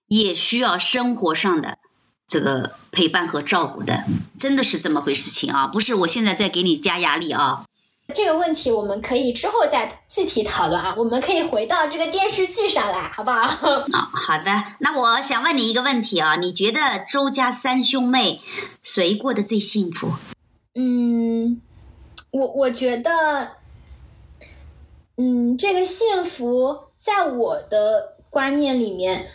[0.08, 1.78] 也需要生活上的
[2.26, 4.06] 这个陪伴和照顾的，
[4.40, 7.66] 真的是这么回事情啊，不是我现在在给你加压力啊。
[8.14, 13.40] 这个问题我们可以之后再具体讨论啊，我们可以回到这个电视剧上来，好不好？
[13.40, 14.64] 啊、哦，好的。
[14.80, 18.40] 那我想问你一个问题啊，你觉得周家三兄妹
[18.84, 20.12] 谁过得最幸福？
[20.76, 21.60] 嗯，
[22.30, 23.54] 我我觉得，
[25.18, 29.28] 嗯，这个幸福在我的观念里面，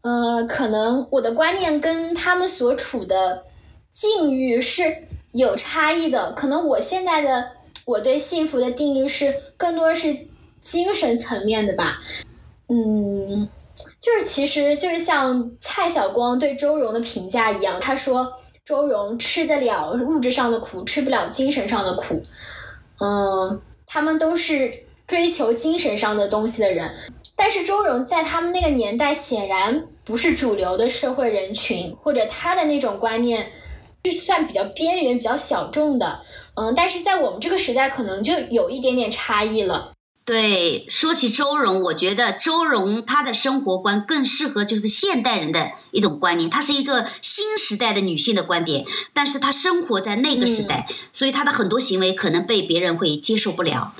[0.00, 3.44] 呃，可能我的观念跟他们所处的
[3.90, 7.61] 境遇是有差异的，可能我现在的。
[7.84, 10.16] 我对幸福的定义是，更多是
[10.60, 12.00] 精神层面的吧，
[12.68, 13.48] 嗯，
[14.00, 18.32] 就是其实就是像蔡晓光对周荣的评价一样，他说
[18.64, 22.22] 周荣吃得了物质上的苦，吃不了精神上的苦，
[23.00, 26.94] 嗯，他们都是追求精神上的东西的人，
[27.34, 33.50] 但是周荣在他们那个年代显然不是主流的社会人群，或者他的那种观念
[34.04, 36.20] 是算比较边缘、比较小众的。
[36.54, 39.92] 嗯，但是在我们这个时代，可能就有一点点差异了。
[40.24, 48.84] 对，说起周荣，我觉得周荣她的生活观更适合就是现代人的一种观念，她是一个新时代的女性的观点，
[49.14, 53.94] 但是她生活在那个时代，所以她的很多行为可能被别人会接受不了。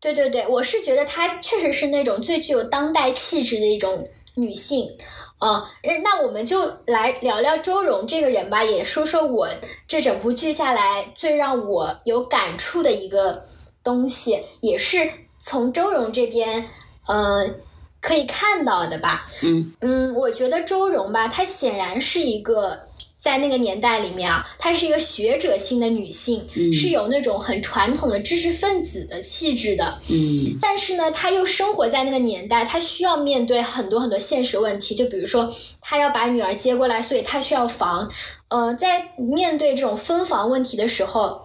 [0.00, 4.96] 对对对，我是觉得她确实是那种最具有当代气质的一种女性。
[5.40, 5.62] 嗯，
[6.02, 9.48] 那我们就来聊聊周蓉这个人吧，也说说我
[9.88, 13.46] 这整部剧下来最让我有感触的一个
[13.82, 15.10] 东西，也是。
[15.42, 16.68] 从周蓉这边，
[17.08, 17.60] 嗯，
[18.02, 19.26] 可以看到的吧？
[19.42, 22.78] 嗯嗯，我觉得周蓉吧，她显然是一个
[23.20, 30.00] 在那个年代里面啊，她是一个学者性的女性，是有那种很传统的知识分子的气质的。
[30.08, 38.10] 嗯，但是呢，她又生活在那个年代，她需要面对很多很多现实问题，就比如说，她要把女儿接过来，所以她需要房。
[38.48, 41.42] 呃，在面对这种分房问题的时候，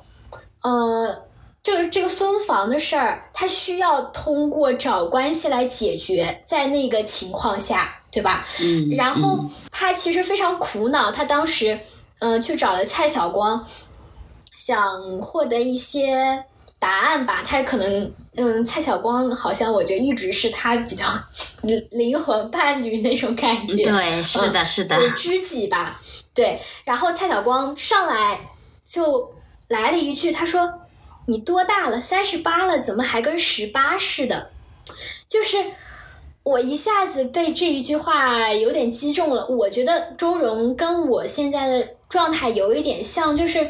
[0.64, 1.24] 呃。
[1.66, 8.48] 就是这个分房的事儿，他需要通过找关系来解决，在那个情况下，对吧？
[8.60, 8.90] 嗯。
[8.96, 11.80] 然后他其实非常苦恼，他当时
[12.20, 13.68] 嗯去找了蔡晓光，
[14.56, 16.44] 想获得一些
[16.80, 17.44] 答案吧。
[17.46, 21.06] 他可能嗯，蔡晓光好像我觉得一直是他比较
[21.92, 23.84] 灵魂伴侣那种感觉。
[23.84, 24.98] 对，是的，是的。
[25.12, 26.02] 知己吧，
[26.34, 26.62] 对。
[26.86, 28.40] 然后蔡晓光上来
[28.86, 29.36] 就
[29.68, 30.82] 来了一句，他说。
[31.28, 32.00] 你多大了？
[32.00, 34.52] 三十八了，怎么还跟十八似的？
[35.28, 35.58] 就是
[36.46, 39.48] 我一下子被这一句话有点击中了。
[39.48, 43.68] 我觉得周荣跟我现在的状态有一点像，就是，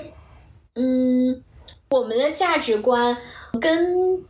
[0.75, 1.41] 嗯，
[1.89, 3.15] 我们的价值观
[3.61, 4.21] 跟，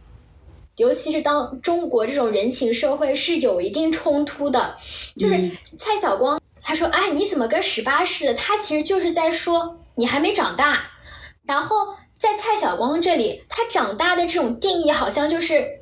[0.77, 4.77] 尤其是当中国这种人情社会是有一定冲突的。
[5.17, 5.33] 就是
[5.79, 10.91] 蔡晓光他说：“哎，你怎么跟十八似的？”他其实就是在说你还没长大，
[11.45, 11.95] 然后。
[12.17, 15.81] 在蔡晓光这里，他长大的这种定义好像就是，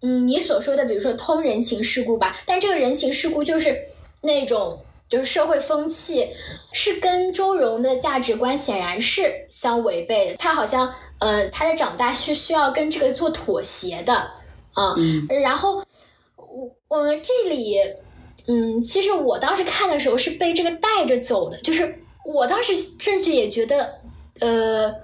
[0.00, 2.36] 嗯，你所说的，比如说通人情世故吧。
[2.46, 3.76] 但这个人情世故就是
[4.20, 6.28] 那种就是社会风气，
[6.72, 10.36] 是跟周荣的价值观显然是相违背的。
[10.36, 14.14] 他好像呃，他的长大是需要跟这个做妥协的
[14.74, 14.94] 啊。
[15.42, 15.82] 然后
[16.36, 17.76] 我我们这里，
[18.46, 23.98] 嗯，其实我当时看的时候是被这个带着走的，就是我当时甚至也觉得，
[24.40, 24.94] 呃。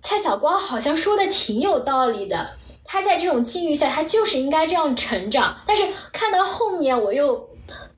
[0.00, 2.50] 蔡晓光好像说的挺有道理的，
[2.90, 5.54] 他在这种境遇下，他就是应该这样成长。
[5.66, 7.48] 但是看到后面，我又，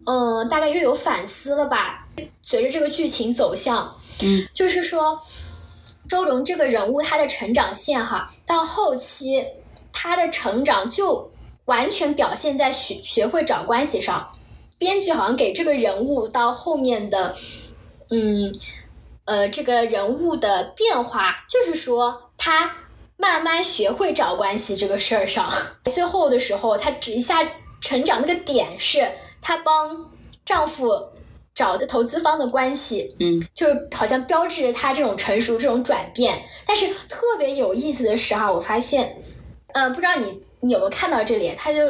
[0.05, 2.09] 嗯，大概又有反思了吧。
[2.43, 5.21] 随着这个剧情走向，嗯，就是说，
[6.09, 9.47] 周荣这个人物他的成长线哈，到后期
[9.93, 11.31] 他的成长就
[11.67, 14.33] 完全表现在学学会找关系上。
[14.77, 17.37] 编剧好像给这个人物到后面的，
[18.11, 18.53] 嗯。
[19.27, 22.75] 呃，这个人物的变化，就是说他
[23.21, 25.53] 慢慢学会找关系这个事儿上，
[25.93, 27.47] 最后的时候，他一下
[27.81, 29.07] 成长那个点是，
[29.43, 30.11] 她帮
[30.45, 30.91] 丈夫
[31.55, 36.43] 找的投资方的关系，嗯，就好像标志着她这种成熟、这种转变。
[36.67, 39.23] 但是特别有意思的是哈，我发现，
[39.75, 41.81] 呃，不知道你你有没有看到这里，他就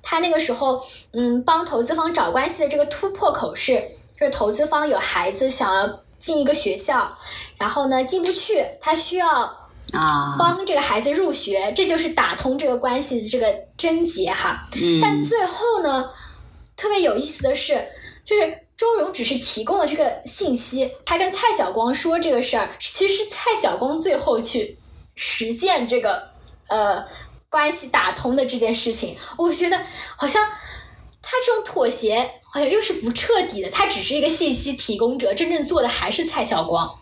[0.00, 3.74] 他那个时候，嗯，帮投资方找关系的这个突破口是，
[4.18, 6.00] 就是投资方有孩子想要。
[6.22, 7.18] 进一个学校，
[7.58, 9.61] 然后呢进不去，他需要
[9.92, 14.68] 啊帮这个孩子入学，这就是打通这个关系的这个症结哈。
[15.00, 16.10] 但最后呢，
[16.76, 17.88] 特别有意思的是，
[18.24, 24.78] 就是周蓉只是提供了这个信息，他跟蔡晓光说这个事儿，其实是蔡晓光最后去
[25.14, 26.30] 实践这个
[26.68, 27.04] 呃
[27.48, 29.16] 关系打通的这件事情。
[29.38, 29.80] 我觉得
[30.16, 30.44] 好像
[31.20, 32.30] 他这种妥协。
[32.54, 36.98] 好像又是不彻底的，他只是一个信息提供者，真正做的还是蔡晓光。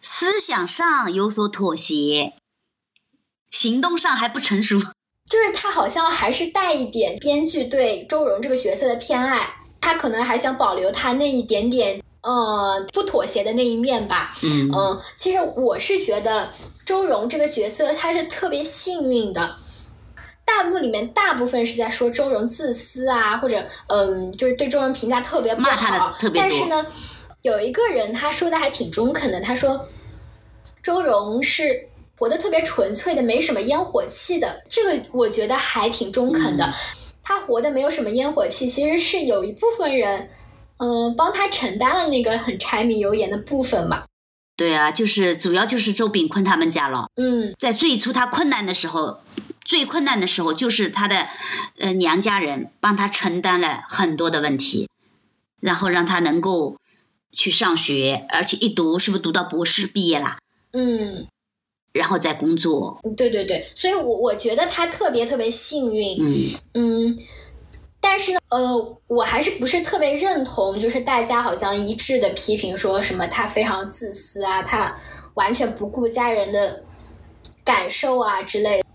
[0.00, 2.32] 思想上有所妥协，
[3.50, 4.78] 行动上还不成熟。
[4.78, 9.48] 就是他好像还是带一点编剧对周蓉这个角色的偏爱，
[9.80, 14.34] 他可能还想保留他那一点点呃不妥协的那一面吧。
[14.42, 16.52] 嗯嗯，其实我是觉得
[16.84, 19.56] 周蓉这个角色他是特别幸运的。
[20.44, 26.14] 弹幕里面大部分是在说周蓉自私啊，或者嗯，就是对周蓉评价特别不好。
[26.34, 26.84] 但是呢，
[27.42, 29.88] 有一个人他说的还挺中肯的，他说
[30.82, 34.64] 周荣是活得特别纯粹的，没什么烟火气的。
[34.70, 36.72] 这个我觉得还挺中肯的。
[37.22, 40.30] 他活的没有什么烟火气，其实是有一部分人
[40.78, 44.04] 嗯帮他承担了那个很柴米油盐的部分嘛。
[44.56, 47.08] 对啊，就是主要就是周炳坤他们家了。
[47.16, 49.20] 嗯，在最初他困难的时候。
[49.64, 51.28] 最困难的时候，就是他的
[51.78, 54.88] 呃娘家人帮他承担了很多的问题，
[55.60, 56.78] 然后让他能够
[57.32, 60.38] 去上学，而且一读是不是读到博士毕业啦？
[60.72, 61.26] 嗯，
[61.92, 63.00] 然后再工作。
[63.16, 66.18] 对对对，所以我我觉得他特别特别幸运。
[66.20, 67.18] 嗯嗯，
[68.00, 74.94] 但是呢，呃，我还是不是特别认同，就是大家好像一致的批评说什么他非常自私啊，他
[75.34, 76.84] 完全不顾家人的
[77.64, 78.86] 感受啊之类的。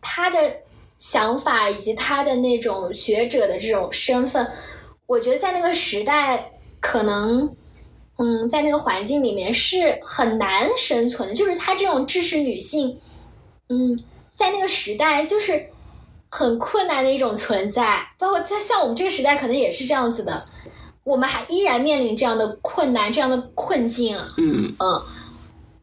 [0.00, 0.56] 他的
[0.96, 4.50] 想法以及他的那种学者的这种身份，
[5.06, 7.54] 我觉得在那个时代可能。
[8.18, 12.98] 嗯，在那个环境里面是很难生存的，就是她这种知识女性，
[13.68, 14.02] 嗯，
[14.34, 15.66] 在那个时代就是
[16.30, 18.08] 很困难的一种存在。
[18.18, 20.46] 包括在像我们这个时代，可能也是这样子的，
[21.04, 24.16] 我们还依然面临这样的困难、这样的困境。
[24.38, 25.02] 嗯嗯，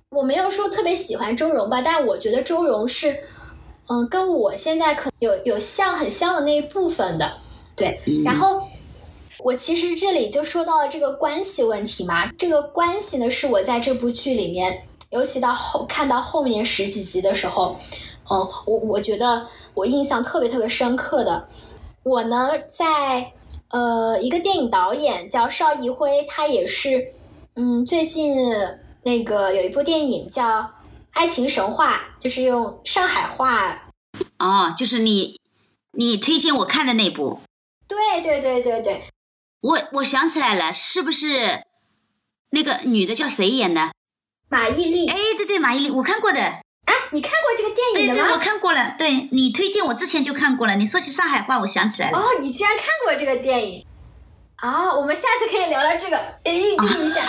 [0.09, 3.15] 我没有说特别喜欢周蓉吧，但我觉得周蓉是，
[3.87, 7.31] 嗯，跟我现在可有有像很像的那一部分的，
[7.75, 8.63] 对，然后。
[9.43, 17.77] 我其实这里就说到了这个关系问题嘛，这个关系呢是我在这部剧里面，尤其到后看到后面十几集的时候，
[18.31, 21.49] 嗯，我我觉得我印象特别特别深刻的，
[22.03, 23.33] 我呢在
[23.67, 27.13] 呃一个电影导演叫邵艺辉，他也是
[27.57, 28.37] 嗯最近
[29.03, 30.61] 那个有一部电影叫
[31.11, 33.89] 《爱情神话》，就是用上海话，
[34.39, 35.35] 哦，就是你
[35.91, 37.41] 你推荐我看的那部，
[37.89, 39.03] 对对对对对。
[39.63, 41.63] 我我想起来了，是不是
[42.49, 43.93] 那个女的叫谁演的？
[44.49, 45.09] 马伊琍。
[45.09, 46.41] 哎，对对，马伊琍，我看过的。
[46.41, 48.13] 啊，你看过这个电影吗？
[48.13, 48.95] 对对，我看过了。
[48.97, 50.75] 对你推荐，我之前就看过了。
[50.75, 52.19] 你说起上海话，我想起来了。
[52.19, 53.85] 哦，你居然看过这个电影？
[54.57, 57.21] 啊，我们下次可以聊聊这个，预定一下。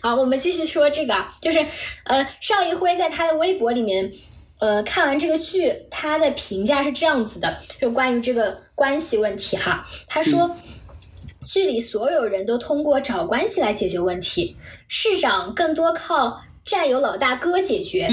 [0.00, 1.58] 好，我们继续说这个，就是
[2.04, 4.10] 呃，邵艺辉在他的微博里面。
[4.58, 9.86] 呃，看完这个剧，他的评价是这样子的，就关于这个关系问题哈。
[10.06, 10.56] 他说，
[11.44, 14.56] 剧里所有人都通过找关系来解决问题，
[14.88, 18.08] 市长更多靠战友老大哥解决，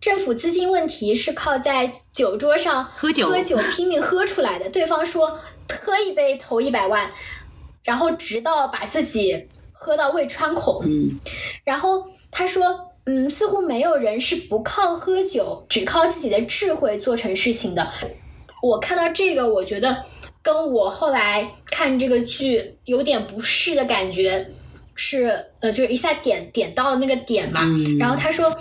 [0.00, 4.70] 政府资金问题是靠在酒桌上喝酒喝酒拼命喝出来的。
[4.70, 7.10] 对方说喝一杯投一百万，
[7.82, 10.84] 然后直到把自己喝到胃穿孔。
[11.64, 12.89] 然后他说。
[13.06, 17.90] 嗯，似乎没有人是不靠喝酒，只靠自己的智慧做成事情的。
[18.62, 20.04] 我看到这个，我觉得
[20.42, 24.50] 跟我后来看这个剧有点不适的感觉
[24.94, 27.62] 是，呃，就是一下点点到了那个点嘛。
[27.98, 28.54] 然后他说，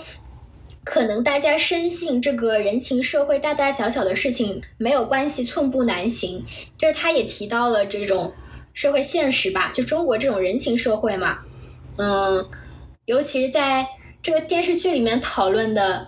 [0.85, 6.45] 可能大家深信这个人情社会大大小小的事情没有关系，寸步难行。
[6.77, 8.33] 就是他也提到了这种
[8.73, 11.39] 社会现实吧，就中国这种人情社会嘛，
[11.97, 12.47] 嗯，
[13.05, 13.85] 尤其是在。
[14.21, 16.07] 这个电视剧里面讨论的，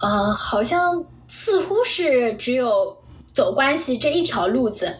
[0.00, 2.96] 呃，好像似乎是只有
[3.32, 4.98] 走关系这一条路子，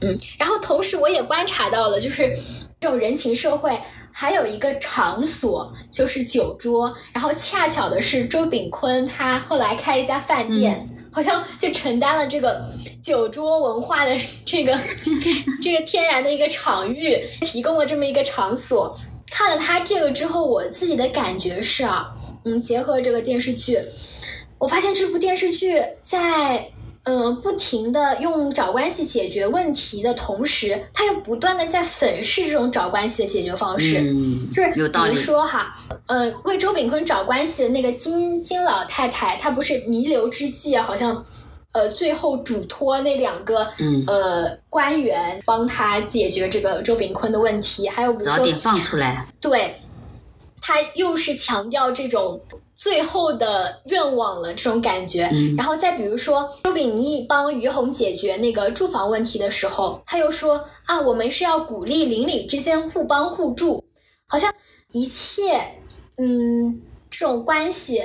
[0.00, 2.38] 嗯，然后同时我也观察到了，就是
[2.80, 3.76] 这种人情社会
[4.12, 12.70] 还有一个场所就是酒桌，然后恰巧的是周炳坤他后来开一家饭店，好像就承担了这个
[13.02, 14.16] 酒桌文化的
[14.46, 14.78] 这个
[15.62, 18.96] 这个天然的一个场域，提供了这么一个场所。
[19.30, 22.12] 看了他这个之后，我自己的感觉是啊，
[22.44, 23.78] 嗯，结合这个电视剧，
[24.58, 26.70] 我发现这部电视剧在
[27.04, 33.94] 嗯不停的用找关系解决问题的同时，他又不断的在粉饰这种找关系的解决方式，
[34.54, 41.24] 就是比如说哈，呃，为周炳坤找关系的那个金金老太太，她不是弥留之际好像。
[41.76, 43.68] 呃，最后嘱托那两个
[44.06, 49.78] 呃官员帮他解决这个周炳坤的问题，还有比如说早点放出来，对，
[50.62, 52.40] 他又是强调这种
[52.74, 55.30] 最后的愿望了这种感觉。
[55.54, 63.84] 然后再比如说周秉义帮于红解决那个住房问题的时候，他又说啊，我们是要鼓励邻里之间互帮互助，
[64.26, 64.50] 好像
[64.92, 65.60] 一切
[66.16, 68.02] 嗯这种关系。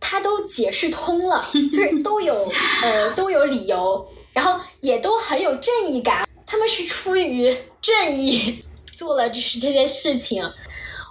[0.00, 2.50] 他都解释通了， 就是都有
[2.82, 6.26] 呃都有理由，然后也都很有正义感。
[6.46, 10.50] 他们是出于正义做了这是这件事情。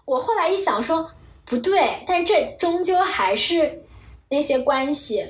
[0.06, 1.12] 我后来一想说
[1.46, 3.84] 不对，但这终究还是
[4.30, 5.26] 那些关系。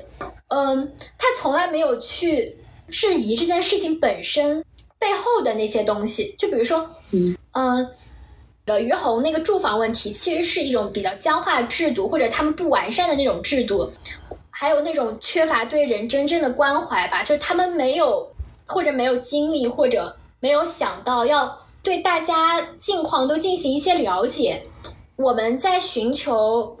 [0.48, 2.56] 嗯，他从来没有去
[2.88, 4.64] 质疑这件事情本身
[4.98, 6.34] 背后的那些东西。
[6.38, 7.76] 就比如说，嗯嗯。
[7.78, 7.90] 呃，
[8.76, 13.92] 于红那个住房问题，其实是一种比较僵化制度，或者他们不完善的那种制度，
[14.50, 18.28] 还有那种缺乏对人真正的关怀吧，就是他们没有
[18.66, 24.64] 或者没有精力，或者没有想到要对大家近况都进行一些了解。
[25.16, 26.76] 我们在寻求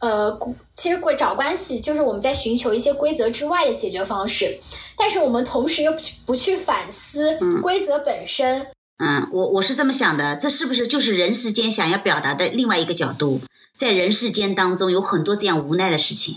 [0.00, 0.38] 呃，
[0.74, 4.58] 其实过找关系就是我们在寻求一些规则之外的解决方式，
[4.96, 8.66] 但是我们同时又不去不去反思规则本身。
[9.02, 13.40] 嗯，我我是这么想的，这是不是就是人世间想要表达的另外一个角度？
[13.74, 16.36] 在人世间当中有很多这样无奈的事情。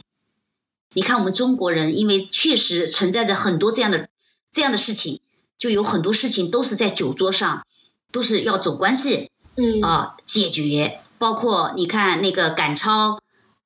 [0.93, 4.07] 你看我们中国人，因为确实存在着很多这样的
[4.53, 5.20] 这样的事情，
[5.59, 7.66] 就有很多事情都是在酒桌上，
[8.14, 10.99] 都是要走关系，嗯啊解决。
[11.18, 13.20] 包括你看那个赶超，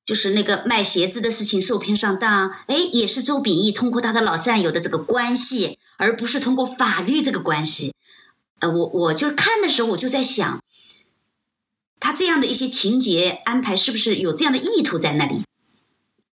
[0.04, 7.94] 就是那个卖鞋子的事情受骗上当，哎，也是周秉义通过他的老战友的这个关系，而不是通过法律这个关系。
[8.60, 10.62] 呃，我我就看的时候我就在想，
[12.00, 15.42] 他这样的一些情节安排是不是有这样的意图在那里？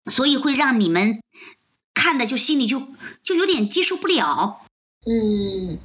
[0.08, 1.20] 所以会让你们
[1.94, 2.82] 看的就心里就
[3.24, 4.62] 就有点接受不了。
[5.08, 5.78] 嗯，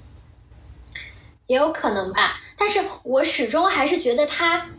[1.46, 4.70] 也有可能吧，但是我始终还是觉得他，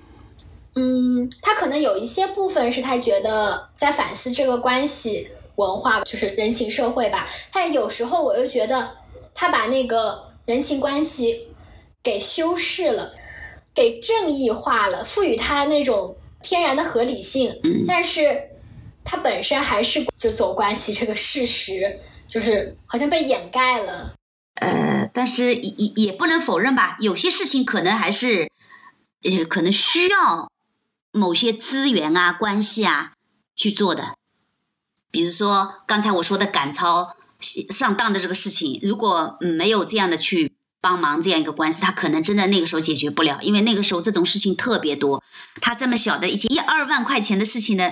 [0.76, 7.30] 嗯，他可能有一些部分是他觉得在反思这个关系文化，就是人情社会吧。
[7.54, 8.96] 但有时候我又觉得
[9.36, 11.48] 他把那个人情关系
[12.04, 13.14] 给修饰了，
[13.74, 17.60] 给正义化了，赋予它那种天然的合理性。
[17.64, 18.50] 嗯，但是
[19.04, 24.16] 它本身还是就走关系这个事实，就是好像被掩盖了。
[24.56, 28.50] 呃，但是也也也不能否认吧，有些事情可能还是
[29.24, 30.52] 呃可能需要
[31.12, 33.14] 某些资源啊、关系啊
[33.56, 34.16] 去做的。
[35.10, 45.24] 比如说刚才我说的赶超上当的这个事情，如果没有这样的去帮忙这样一个关系，他可能真的那个时候解决不了，因为那个时候这种事情特别多，
[45.62, 47.92] 他这么小的一些一二万块钱的事情呢，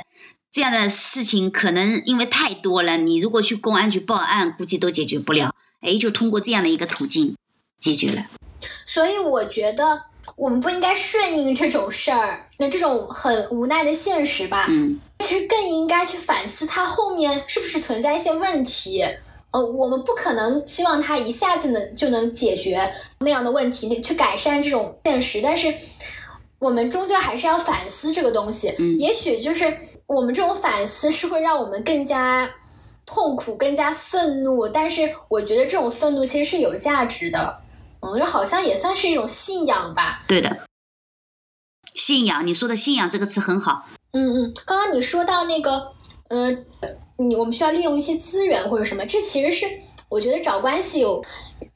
[0.51, 5.53] 这样的事情可能因为太多了，你如果去公安局报案，估计都解决不了。
[5.81, 7.35] 哎，就通过这样的一个途径
[7.79, 8.25] 解决了。
[8.85, 10.03] 所以我觉得
[10.35, 14.65] 我们不应该顺应这种事儿，那这种很无奈的现实吧。
[14.67, 19.05] 嗯，其实更应该去反思它后面是不是存在一些问题。
[19.51, 25.41] 呃，我们不可能希望它一下子能就能解决那样的问题，去改善这种现实。
[25.41, 25.73] 但是
[26.59, 28.75] 我们终究还是要反思这个东西。
[28.79, 32.49] 嗯，也许就是我们这种反思是会让我们更加。
[33.11, 37.59] 痛苦更加愤怒，但是我觉得这种愤怒其实是有价值的，
[38.01, 40.21] 嗯，这好像也算是一种信仰吧。
[40.27, 40.57] 对的，
[41.95, 43.87] 信仰，你说的信仰这个词很好。
[44.11, 45.93] 嗯嗯，刚刚你说到那个，
[46.27, 46.55] 呃，
[47.19, 49.65] 你我们需要利用一些资源或者什么，这其实是
[50.07, 51.23] 我觉得找关系有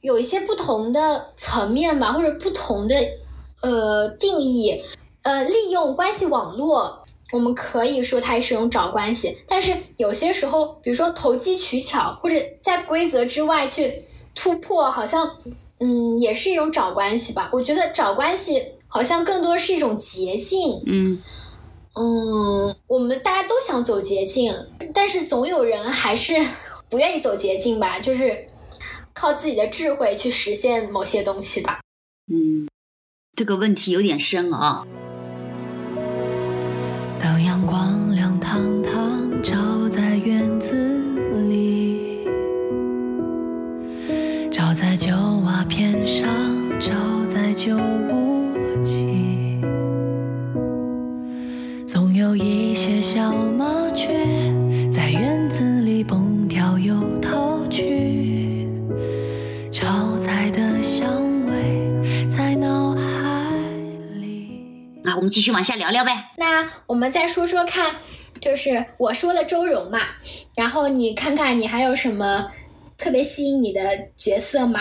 [0.00, 2.96] 有一些不同的层面吧，或者不同的
[3.60, 4.82] 呃定义，
[5.22, 7.00] 呃，利用关系网络。
[7.32, 15.38] 我们可以说它是一种找关系，但是有些时候，比如说投机取巧，或者在规则之外去突破，好像
[15.80, 17.50] 嗯，也是一种找关系吧。
[17.52, 20.80] 我觉得找关系好像更多是一种捷径。
[20.86, 21.20] 嗯
[21.96, 24.52] 嗯，我们大家都想走捷径，
[24.92, 26.34] 但是总有人还是
[26.90, 28.46] 不愿意走捷径吧，就是
[29.12, 31.80] 靠自己的智慧去实现某些东西吧。
[32.32, 32.68] 嗯，
[33.36, 34.84] 这个问题有点深啊。
[37.22, 39.54] 当阳光亮堂堂照
[39.88, 40.74] 在院子
[41.48, 42.26] 里，
[44.50, 45.12] 照在旧
[45.44, 46.28] 瓦片上，
[46.80, 46.92] 照
[47.28, 49.13] 在旧屋脊，
[52.24, 54.08] 有一些小麻雀
[54.90, 58.66] 在院子里蹦跳又逃去，
[59.70, 63.50] 炒菜的香味在脑海
[64.14, 65.02] 里。
[65.04, 66.30] 那我们继续往下聊聊呗。
[66.38, 67.94] 那我们再说说看，
[68.40, 70.00] 就是我说了周蓉嘛，
[70.56, 72.50] 然后你看看你还有什么
[72.96, 74.80] 特别吸引你的角色吗？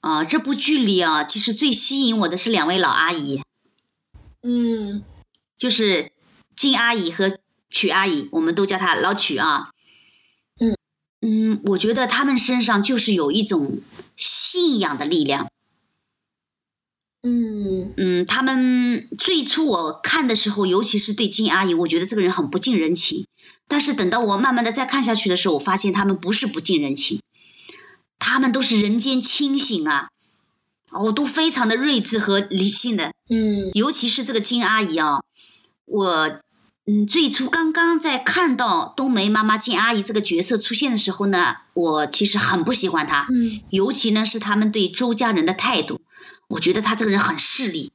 [0.00, 3.40] 啊，这部剧里啊，其实最吸引我的是两位老阿姨，
[4.42, 5.02] 嗯
[5.56, 6.10] 就是
[6.56, 7.38] 金阿姨和
[7.70, 9.70] 曲阿姨，我们都叫她老曲啊。
[10.58, 10.76] 嗯
[11.20, 13.80] 嗯，我觉得他们身上就是有一种
[14.16, 15.48] 信仰的力量。
[17.22, 23.26] 嗯嗯，他们最初我看的时候，尤其是对金阿姨，我觉得这个人很不近人情。
[23.68, 27.20] 但是等到我慢慢的再看下去的时候，我发现他们不是不近人情，
[28.20, 30.10] 他们都是人间清醒啊，
[30.90, 33.12] 哦，都非常的睿智和理性的。
[33.28, 35.24] 嗯尤其是这个金阿姨啊，
[35.84, 36.40] 我
[36.88, 46.00] 嗯最初刚刚在看到冬梅妈妈金阿姨这个角色出现的时候呢，我其实很不喜欢她，嗯尤其呢是他们对周家人的态度，
[46.46, 47.90] 我觉得她这个人很势利，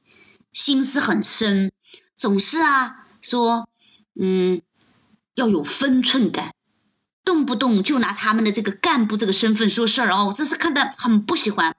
[0.52, 1.72] 心思很深，
[2.16, 3.66] 总是啊说
[4.14, 4.60] 嗯
[5.34, 6.52] 要有分寸感，
[7.24, 11.76] 动不动就拿他们的这个干部这个身份说事儿哦，我真是看的很不喜欢。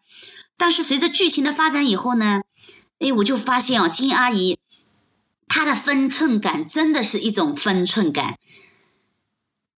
[0.58, 2.42] 但是随着剧情的发展以后呢，
[2.98, 4.63] 哎，我就发现啊，金阿姨她
[5.56, 8.40] 他的分寸感真的是一种分寸感。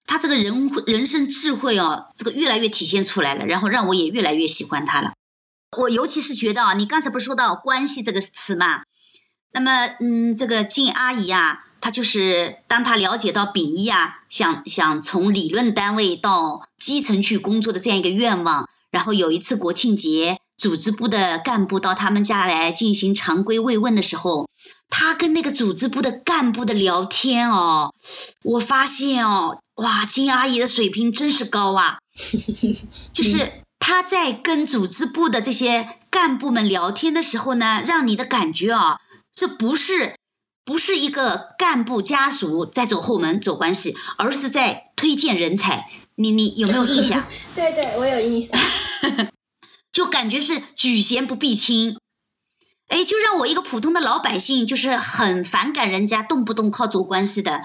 [0.08, 5.12] 他这个人人生智慧哦，这个越来越体现出来了，然后让我也越来越喜欢他了。
[5.78, 8.84] 我尤其是觉得啊，你刚才不是说到关系这个词嘛？
[9.52, 24.50] 那么，嗯，这个静阿姨啊，她就是当她了解到丙一啊，想想从理论单位到基层去工作的这样一个愿望，然后有一次国庆节，组织部的干部到他们家来进行常规慰问的时候。
[24.90, 27.94] 他跟那个组织部的干部的聊天哦，
[28.44, 31.98] 我发现哦，哇，金阿姨的水平真是高啊！
[33.14, 39.00] 就是他在跟组织部的这些干部们聊天的时候呢，让你的感觉啊，
[39.34, 40.16] 这不是
[40.64, 45.90] 不是一个干部家属在走后门走关系，而是在推荐人才。
[46.16, 47.26] 你你有没有印象？
[47.56, 48.58] 对对，我有印象。
[49.92, 51.98] 就感觉是举贤不避亲。
[52.88, 57.64] 哎，就让我一个普通的老百姓，就是很反感人家动不动靠走关系的，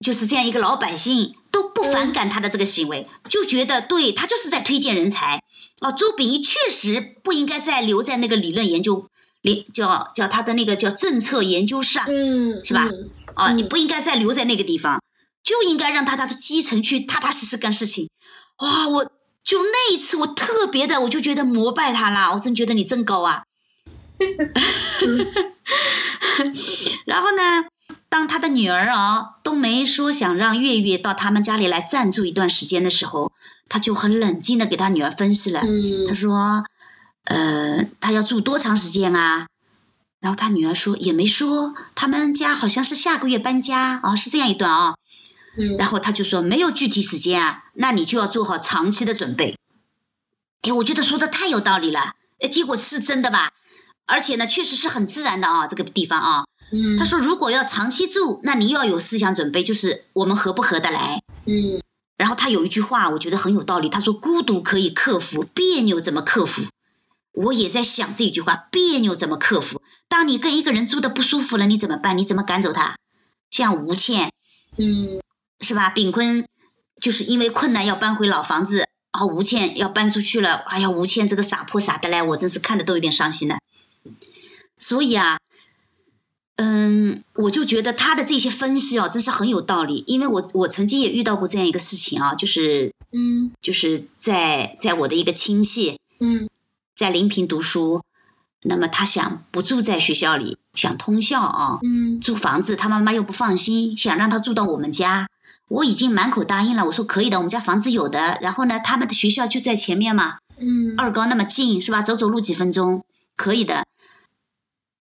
[0.00, 5.42] 就是这样一个老百姓都不反感他的这个行为，就觉得对他就是在推荐人才。
[5.80, 9.10] 哦，周秉义确实不应该再留在那个理论研究，
[9.42, 12.88] 连叫叫他的那个叫政策研究室，嗯，是吧？
[13.34, 15.02] 啊，你不应该再留在那个地方，
[15.44, 18.08] 就应该让他他的基层去踏踏实实干事情。
[18.58, 19.10] 哇，我
[19.44, 23.42] 就那一次我特别的，我就觉得膜拜他啦，我真觉得你真高啊。
[27.04, 27.64] 然后呢，
[28.08, 33.32] 当他的女儿啊都没说想让月月到他们家里来暂住一段时间的时候，
[33.68, 35.60] 他就很冷静的给他女儿分析了。
[36.08, 36.64] 他说
[37.24, 39.46] ：“呃，他要住多长时间啊？”
[40.20, 44.94] 然后他女儿说：“也没说，他们家好像是下个月搬家啊，是这样一段啊。”
[45.78, 49.56] 然后他就说：“没有具体时间啊，那你就要做好长期的准备。”
[50.62, 52.14] 哎，我觉得说的太有道理了。
[52.40, 53.50] 哎，结果是真的吧？
[54.06, 56.44] 而且呢，确实是很自然的啊，这个地方啊。
[56.72, 56.96] 嗯。
[56.96, 61.22] 他说，如果要长期住，那你又要有思想准备，就是我们合不合得来。
[61.44, 61.82] 嗯。
[62.16, 63.88] 然后他有一句话，我觉得很有道理。
[63.88, 66.62] 他说：“孤独可以克服，别扭怎么克服？”
[67.34, 69.82] 我也在想这句话，别扭怎么克服？
[70.08, 72.16] 当你跟一个人住的不舒服了，你怎么办？
[72.16, 72.96] 你怎么赶走他？
[73.50, 74.32] 像吴倩，
[74.78, 75.20] 嗯，
[75.60, 75.90] 是吧？
[75.90, 76.46] 炳坤
[77.00, 80.54] 就是因为困难要搬回老房子，然后吴倩要搬出去了。
[80.54, 83.58] 哎呀，吴倩这个傻婆傻的嘞，我真是看的都有点伤心了。
[84.78, 85.38] 所以啊，
[86.56, 90.04] 嗯，我就觉得他的这些分析啊，真是很有道理。
[90.06, 96.48] 因为我我曾经也遇到过这样一个事情啊，就是嗯，就是在在我的一个亲戚嗯，
[96.94, 98.02] 在临平读书，
[98.62, 105.28] 那么他想不住在学校里，想通校啊，嗯，租房子，他妈妈又不放心，想让他住到我们家。
[105.68, 108.38] 我已经满口答应了，我说可以的，我们家房子有的。
[108.40, 112.02] 然后呢，他们的学校就在前面嘛，嗯，二高那么近是吧？
[112.02, 113.04] 走走路几分钟，
[113.34, 113.84] 可以的。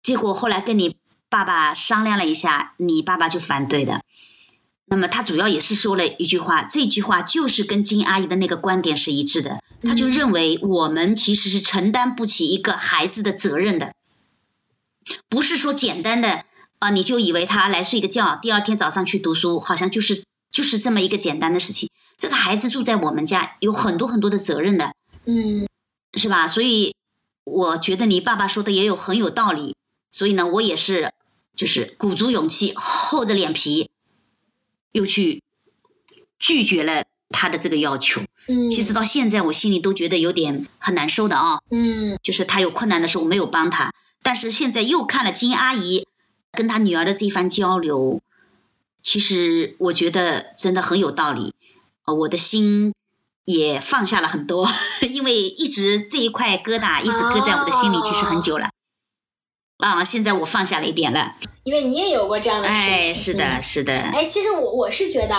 [0.05, 0.97] 结果后来跟你
[1.29, 4.03] 爸爸商量了一下，你爸爸就反对的。
[4.85, 9.63] 那么他主要也是说了一句话，这句话就是跟金阿姨的那个观点是一致的。
[9.81, 13.95] 他就认为我们其实是承担不起一个孩子的责任的，
[15.27, 16.43] 不是说简单的
[16.77, 21.89] 啊，你就以为他来睡个觉，第二天早上去读书，好像就是就是这么一个简单的事情。
[22.19, 24.93] 这个孩子住在我们家，有很多很多的责任的，
[25.25, 25.67] 嗯，
[26.13, 26.47] 是吧？
[26.47, 26.93] 所以
[27.43, 29.75] 我觉得你爸爸说的也有很有道理。
[30.15, 31.11] 所以呢，我也是，
[31.57, 33.89] 就是鼓足勇气，厚着脸皮，
[34.93, 35.43] 又去
[36.39, 38.21] 拒绝了他的这个要求。
[38.47, 41.59] 嗯，其实到现在我心里都觉得有点很难受的啊。
[41.69, 43.93] 嗯，就是他有困难的时候没有帮他，
[44.23, 46.07] 但是现在又看了金阿姨
[46.53, 48.21] 跟他女儿的这番交流，
[49.03, 51.53] 其实我觉得真的很有道理。
[52.05, 52.93] 呃，我的心
[53.43, 54.65] 也放下了很多，
[55.11, 58.69] 因为一直这一块疙瘩一直搁在我的心里，其实很久了。
[59.77, 62.93] 啊，现在我放下了一点了，因为你也有过这样的事情。
[62.93, 63.93] 哎，是的，是的。
[63.93, 65.35] 哎，其实我我是觉得，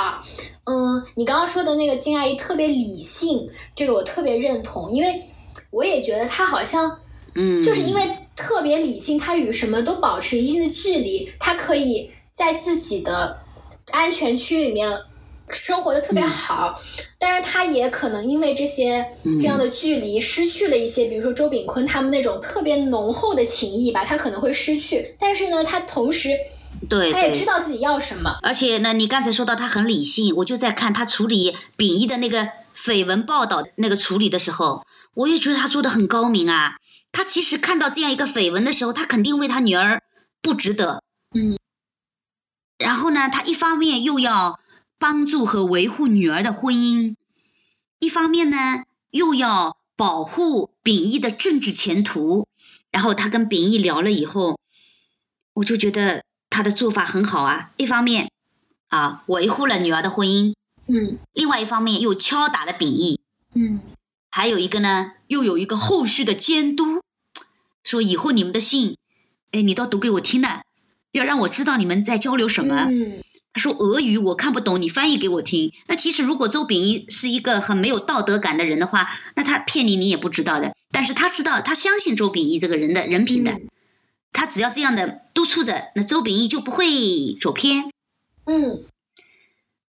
[0.64, 5.24] 嗯，你刚刚说的那个金阿姨特别理性，这个我特别认同，因为
[5.70, 7.00] 我也觉得她好像，
[7.34, 8.02] 嗯，就是因为
[8.36, 13.38] 特别理性，她与什么都保持一定的距离，她可以在自己的
[13.90, 14.96] 安全区里面。
[15.48, 16.76] 生活的特别好，
[17.18, 25.16] 但是他也可能因为这些这样的距离，失去了一些，比如说周炳坤他们那种特别浓厚的情谊吧，他可能会失去。
[25.18, 26.36] 但是呢，他同时，
[26.90, 28.38] 对，他也知道自己要什么。
[28.42, 36.76] 而且呢，你刚才说到他很理性，我就在看他处理秉义的那个绯闻报道那个处理的时候，我也觉得他做的很高明啊。
[37.12, 40.02] 他其实看到这样一个绯闻的时候，他肯定为他女儿
[40.42, 41.02] 不值得。
[41.34, 41.56] 嗯。
[42.78, 44.60] 然后呢，他一方面又要。
[44.98, 47.16] 帮助和维护女儿的婚姻，
[47.98, 52.46] 一方面呢又要保护秉义的政治前途。
[52.90, 54.58] 然后他跟秉义聊了以后，
[55.52, 58.30] 我就觉得他的做法很好啊，一方面
[58.88, 60.54] 啊维护了女儿的婚姻，
[60.86, 61.18] 嗯。
[61.34, 63.20] 另外一方面又敲打了秉义，
[63.54, 63.80] 嗯。
[64.30, 67.02] 还有一个呢，又有一个后续的监督，
[67.82, 68.96] 说以后你们的信，
[69.50, 70.62] 哎，你倒读给我听呢，
[71.18, 72.86] 要让我知道你们在交流什么。
[72.90, 75.72] 嗯他说俄语我看不懂，你翻译给我听。
[75.86, 80.74] 那其实如果周秉义是一个很没有道德感的人的话，那他骗你你也不知道的。
[80.90, 83.68] 但是他知道，他相信周秉义这个人的人品的，嗯
[84.30, 86.86] 他只要这样的督促着，那周秉义就不会
[87.40, 87.90] 走偏。
[88.44, 88.84] 嗯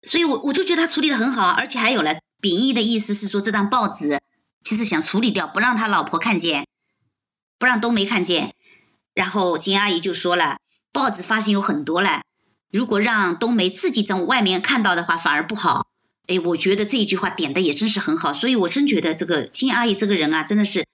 [0.03, 4.21] 所以我我就觉得他处理的很好，而且还有了秉义的意思是说这张报纸
[4.63, 6.65] 其实想处理掉，不让他老婆看见，
[7.57, 8.53] 不让冬梅看见。
[9.13, 10.59] 然后金阿姨就说了，
[10.91, 12.21] 报纸发行有很多嘞，
[12.71, 15.87] 如果让冬梅自己在外面看到的话，反而不好。
[16.27, 20.85] 哎，我觉得这一句话点的也真是很好，所以我真觉得这个金阿姨这个人啊，真的是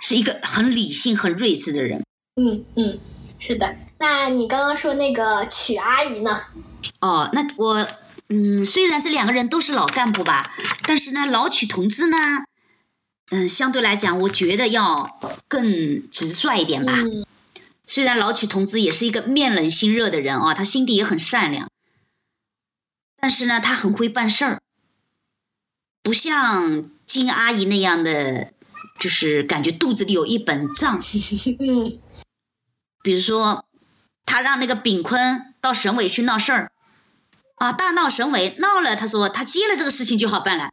[0.00, 2.04] 是一个很理性、很睿智的人。
[2.36, 2.98] 嗯嗯，
[3.38, 3.76] 是的。
[3.98, 6.42] 那你刚刚说那个曲阿姨呢？
[7.00, 7.86] 哦，那我
[8.28, 10.54] 嗯，虽然这两个人都是老干部吧，
[10.86, 12.16] 但是呢，老曲同志呢，
[13.30, 16.92] 嗯，相对来讲，我觉得要更直率一点吧。
[16.96, 17.26] 嗯
[17.86, 21.70] 虽然老曲同志也是一个面冷心热的人啊，他心地也很善良，
[23.20, 24.62] 但是呢，他很会办事儿，
[26.02, 28.52] 不像金阿姨那样的，
[28.98, 31.00] 就是感觉肚子里有一本账。
[31.58, 32.00] 嗯
[33.04, 33.66] 比如说，
[34.24, 36.72] 他让那个炳坤到省委去闹事儿，
[37.56, 40.70] 啊，大闹省委，闹了，他说他接了这个事情就好办了。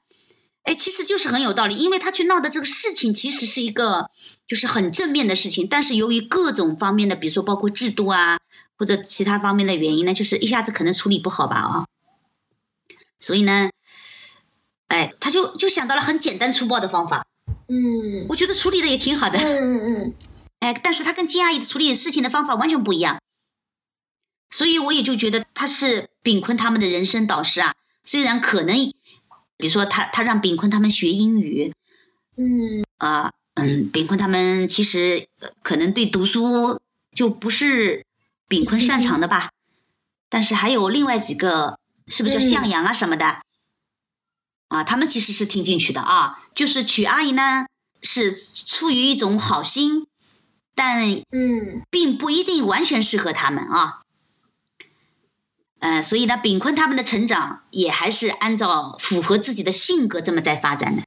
[0.63, 4.09] 哎，其实就是很有道理，因为他去闹的这个事情其实是一个
[4.47, 8.39] 就是很正面的事情，但是由于各种方面的，比如说包括制度啊
[8.77, 11.85] 或者其他方面的原因呢，就是一下子可能处理不好吧啊，
[13.19, 13.71] 所以呢，
[14.87, 17.25] 哎，他就就想到了很简单粗暴的方法，
[17.67, 19.39] 嗯我觉得处理的也挺好的。
[19.39, 20.13] 嗯嗯
[20.61, 23.19] 哎，但是他跟金阿姨处理事情的方法完全不一样，
[24.51, 27.73] 所以我也就觉得他是炳坤他们的人生导师啊。
[28.03, 28.93] 虽然可能，
[29.61, 31.73] 比如说他他让炳坤他们学英语。
[32.35, 32.83] 嗯。
[32.97, 36.79] 啊、嗯，炳坤他们其实呃可能对读书
[37.15, 38.05] 就不是
[38.47, 39.51] 炳坤擅长的吧，
[40.29, 43.41] 但是还有另外几个是不是叫嗯向阳啊什么的，
[44.67, 46.39] 啊，他们其实是听进去的啊。
[46.53, 47.65] 就是曲阿姨呢
[48.03, 50.05] 是出于一种好心，
[50.75, 51.81] 但嗯。
[51.89, 54.01] 并不一定完全适合他们啊。
[55.81, 61.01] 呃，所以呢，炳坤他们的成长也还是按照符合自己的性格这么在发展的。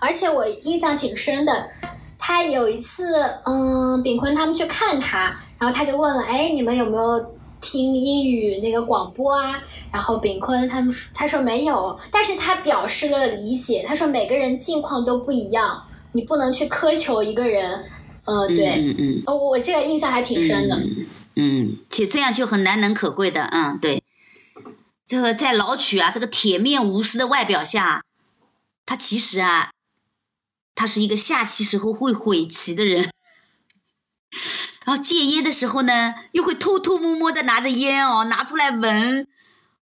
[0.00, 1.70] 而且我印象挺深的，
[2.18, 9.62] 他有一次，嗯，炳坤他们去看他，然后他就问了，哎，你们有没有听英语那个广播啊？
[9.92, 17.84] 然后炳坤他们说他说没有，但是他表示了理解，他说每个人境况都不一样，你不能去苛求一个人。
[18.24, 20.74] 呃，对，嗯嗯哦，我我这个印象还挺深的。
[20.74, 21.06] 嗯
[21.36, 24.02] 嗯，其实这样就很难能可贵的，嗯，对。
[25.06, 28.02] 这个在老曲啊这个铁面无私的外表下，
[28.84, 29.70] 他其实啊，
[30.74, 33.08] 他是一个下棋时候会悔棋的人，
[34.84, 39.28] 然后戒烟的时候呢，又会偷偷摸摸的拿着烟哦拿出来闻，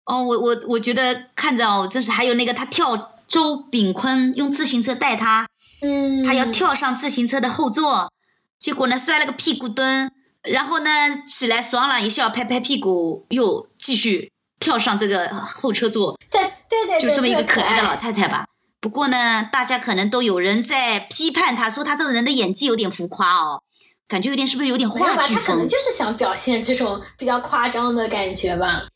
[0.04, 5.46] 哦，我我我觉得看着哦，真是还有那个他跳周炳坤用自行车带他，
[5.80, 8.12] 嗯，他要跳上自行车的后座，
[8.58, 10.10] 结果呢摔了个屁股蹲，
[10.42, 10.90] 然后呢
[11.30, 14.32] 起来爽朗一笑，拍拍屁股，又继续
[14.62, 18.46] 跳上这个后车座，对对对对，就这么一个可爱的老太太吧。
[18.80, 23.62] 不过呢，大家可能都有人在批判她，说她这个人的演技有点浮夸哦，
[24.08, 24.88] 感觉有点是不是有点？
[24.88, 25.40] 话剧风？
[25.40, 28.88] 他可能就是想表现这种比较夸张的感觉吧。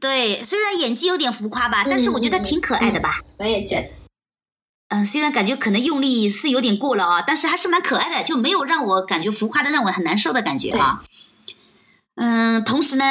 [0.00, 3.18] 对，虽然演技有点浮夸吧，但是我觉得挺可爱的吧。
[3.38, 3.90] 我也觉得，
[4.88, 11.02] 嗯，虽然感觉可能用力是有点过了啊，但是还是蛮可爱的，就没有让我感觉浮夸的让我很难受的感觉啊。
[12.14, 13.04] 嗯，同时呢，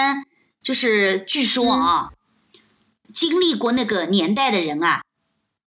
[0.61, 2.09] 就是据说啊，
[3.13, 5.01] 经历过那个年代的人啊，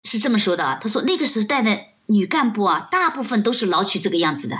[0.03, 4.57] 是这么说的啊，他说那个时代的女干部啊，大部分都是老曲这个样子的。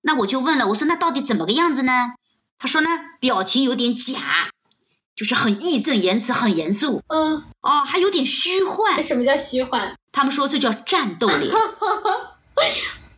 [0.00, 2.14] 那我就问了，我说那到底怎么个样子呢？
[2.58, 2.88] 他说呢，
[3.20, 4.50] 表情有点假，
[5.14, 9.02] 就是很义正言辞，很严肃，嗯，哦，还有点虚幻。
[9.02, 9.96] 什么叫虚幻？
[10.12, 11.52] 他们说这叫战斗 脸。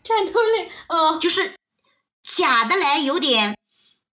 [0.02, 1.54] 战斗力，嗯就是
[2.22, 3.56] 假的来有点，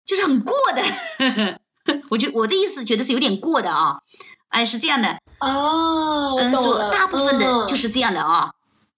[0.06, 1.60] 就是很过的。
[2.10, 4.00] 我觉我的意思觉得是有点过的啊，
[4.50, 8.52] 哎，是这样的，哦，我嗯，说大部分的嗯就是这样的啊。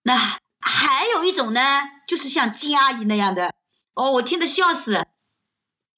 [0.03, 0.15] 那
[0.61, 1.61] 还有一种呢，
[2.07, 3.53] 就是像金阿姨那样的，
[3.93, 5.03] 哦，我听得笑死。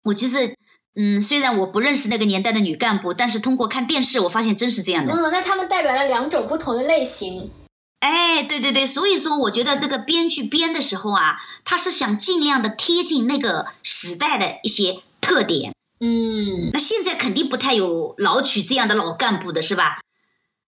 [0.03, 0.55] 我其实，
[0.95, 5.13] 嗯，虽然我不认识那个年代的女干部，但是通过看电视，我发现真是这样的。
[5.13, 7.51] 嗯，那他们代表了两种不同的类型。
[7.99, 19.99] 哎，对对对，所以说我觉得这个编剧编的时候啊，他是想尽量的贴近那个时代的一些特点，嗯，那现在肯定不太有老曲这样的老干部的是吧？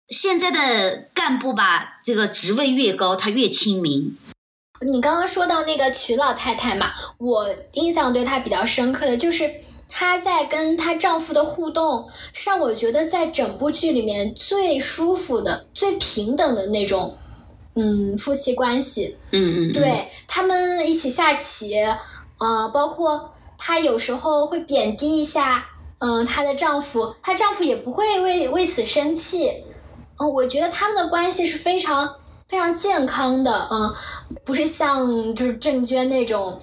[0.09, 4.17] 现在的干部吧，这个职位越高，他越亲民。
[4.85, 9.49] 你刚刚说到那个曲老太太嘛，我印象对她比较深刻的就是
[9.89, 17.17] 她在跟她丈夫的互动，是让我觉得在整部剧里面最舒服的、最平等的那种，
[17.75, 19.17] 嗯，夫妻关系。
[19.33, 21.77] 嗯嗯，对他们一起下棋，
[22.39, 25.67] 呃，包括她有时候会贬低一下，
[25.99, 29.53] 嗯、她的丈夫，她丈夫也不会为为此生气。
[30.17, 32.17] 嗯、我觉得他们的关系是非常
[32.49, 33.95] 非常健康的，嗯、
[34.45, 36.59] 不是像就是郑娟那种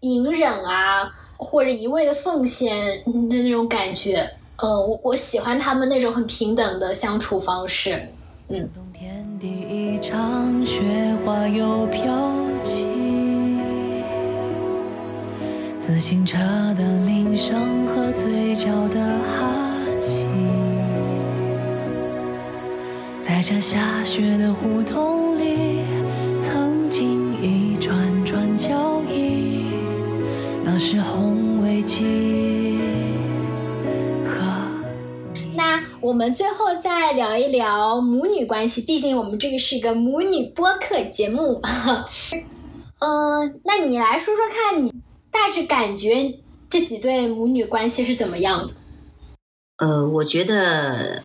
[0.00, 4.30] 隐忍啊，或者一味的奉献的那种感觉。
[4.56, 8.08] 嗯，我我喜欢他们那种很平等的相处方式。
[8.48, 10.80] 冬天第一场雪
[11.24, 12.10] 花又飘
[15.88, 16.36] 自行车
[16.76, 20.28] 的铃声和嘴角的哈气，
[23.22, 25.80] 在这下雪的胡同里，
[26.38, 29.64] 曾经一串串脚印，
[30.62, 32.76] 那是红围巾
[34.26, 34.44] 和。
[35.54, 41.62] 那我们最后再聊一聊母女关系，毕竟我们这个是个母女播客节目。
[43.00, 44.92] 嗯、那你来说说看，你
[45.40, 48.74] 大致感觉这几对母女关系是怎么样的？
[49.76, 51.24] 呃，我觉得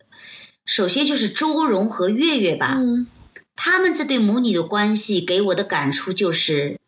[0.66, 3.08] 首先就是周蓉和月月吧，嗯
[3.56, 6.80] 他们这对母女的关系给我的感触就是，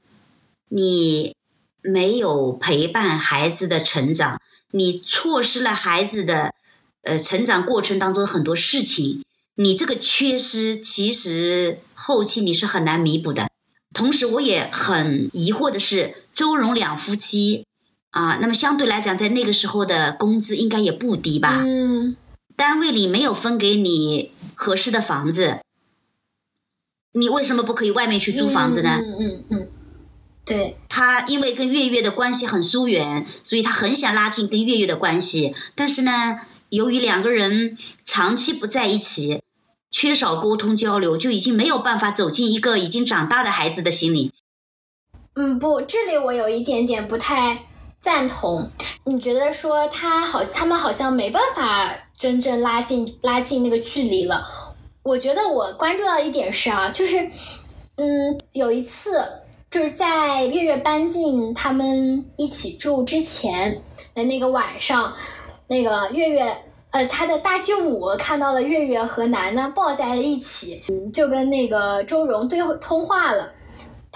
[0.70, 1.36] 你
[1.82, 6.54] 没有陪伴孩子的成长，你错失了孩子的
[7.02, 9.24] 呃成长过程当中很多事情，
[9.56, 13.50] 你这个缺失其实后期你是很难弥补的。
[13.94, 17.66] 同时，我也很疑惑的是，周荣两夫妻
[18.12, 21.64] 啊，那么相对来讲，在那个时候的工资应该也不低吧？
[21.66, 22.16] 嗯
[22.58, 25.60] 单位里没有分给你合适的房子，
[27.12, 29.02] 你为什么不可以外面去租房子呢？
[29.04, 29.68] 嗯嗯嗯，
[30.46, 39.42] 对，他因为跟月月的关系很疏远，所以他很想拉近跟月月的关系，但是呢，由于两个人长期不在一起，
[39.92, 44.32] 缺少沟通交流，就已经没有办法走进一个已经长大的孩子的心里。
[45.36, 47.66] 嗯不，这里我有一点点不太
[48.00, 48.70] 赞同。
[49.04, 54.48] 你觉得说他好，他们好像没办法真正拉近拉近那个距离了。
[55.04, 57.30] 我觉得我关注到一点是啊，就是
[57.98, 59.24] 嗯，有一次
[59.70, 63.82] 就是在月月搬进他们一起住之前
[64.14, 65.14] 的那个晚上，
[65.68, 66.58] 那个月月。
[66.92, 73.52] 呃，他的大舅母看到了月月和楠楠抱在了一起，嗯，就跟那个周蓉对通话了。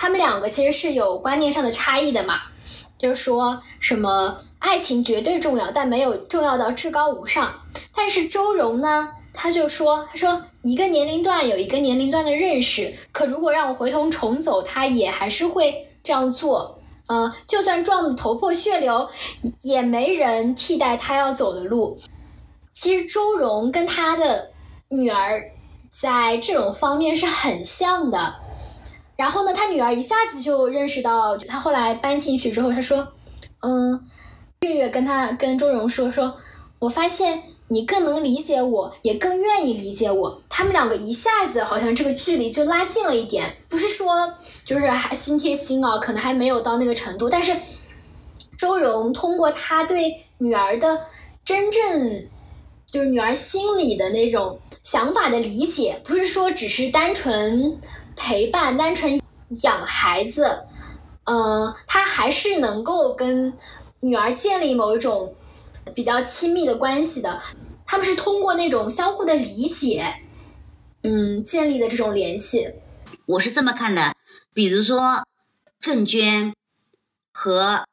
[0.02, 2.40] 他们两个其实是有观念上的差异的嘛，
[2.98, 7.54] 就是说什么爱情绝对重要，但没有重要到至高无上。
[7.94, 16.80] 但是周荣呢，他就说，他说一个年龄段有一个年龄段的认识，可如果让我回头重走，他也还是会这样做。
[17.08, 19.10] 嗯、就算撞得头破血流，
[19.64, 22.00] 也没人替代他要走的路。
[22.74, 24.52] 其实周荣跟他的
[24.88, 25.44] 女儿
[25.92, 28.36] 在这种方面是很像的。
[29.20, 33.06] 然后呢，他女儿一下子就认识到，他后来搬进去之后，他说
[33.60, 34.02] ：“嗯，
[34.62, 36.38] 月月跟他跟周蓉说说，
[36.80, 40.42] 我发现你更能理解我，也更愿意理解我。
[40.48, 47.54] 他们两个一下子好像这个距离就拉近了一点，不是说就是还心贴心啊，可能还没有到那个程度，但是
[48.58, 50.98] 周蓉通过他对女儿的
[51.44, 52.26] 真正
[52.90, 57.78] 就是女儿心里的那种想法的理解，不是说只是单纯。”
[58.20, 59.22] 陪伴，单纯
[59.64, 60.66] 养孩子，
[61.24, 63.54] 嗯、他还是能够跟
[64.02, 65.34] 女儿建立某一种
[65.96, 67.42] 比较亲密的关系的。
[67.86, 70.16] 他们是通过那种相互的理解，
[71.02, 72.74] 嗯，建立的这种联系。
[73.26, 74.14] 我是这么看的，
[74.54, 75.26] 比如说
[75.80, 76.54] 郑娟
[77.32, 77.86] 和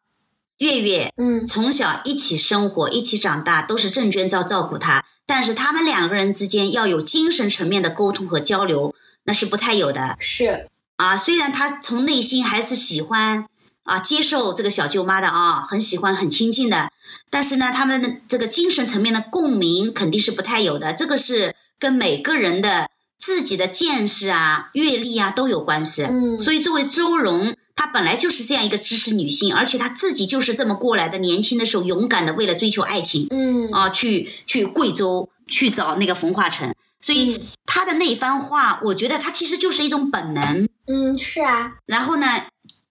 [0.59, 8.95] 月月，嗯从小一起生活，一起长大，都是郑娟照照顾他，但是他们两个人之间要有精神层面的沟通和交流，
[9.27, 11.16] 那是不太有的是，啊。
[11.18, 13.47] 虽然他从内心还是喜欢
[13.83, 16.91] 啊，接受这个小舅妈的啊，很喜欢，很亲近的，
[17.31, 26.05] 但是呢，他们的这个精神层面的共鸣肯定是不太有的，这个是跟每个人的自己的见识啊、阅历啊都有关系。
[26.05, 40.68] 嗯所以作为周蓉，她本来就是这样一个知识女性，而且她自己就是这么过来的，年轻的时候勇敢的为了追求爱情嗯啊，去去贵州去找那个冯化成，所以嗯她的那一番话，我觉得他其实就是一种本能。
[40.86, 42.26] 嗯，是啊，然后呢，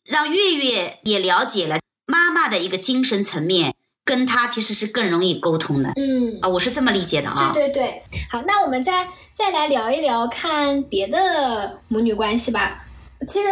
[0.06, 7.52] 让月月也了解了妈妈的一个精神层面，跟他其实是更容易沟通的嗯，啊，我是这么理解的啊。
[7.54, 12.86] 对对对，好，那我们再再来聊一聊看别的母女关系吧。
[13.28, 13.48] 其实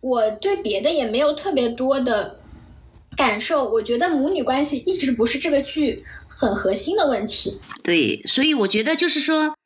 [0.00, 2.40] 我对别的也没有特别多的
[3.16, 7.60] 感受，我觉得母女关系一直不是这个剧很核心的问题。
[7.82, 9.56] 对，所以我觉得就是说，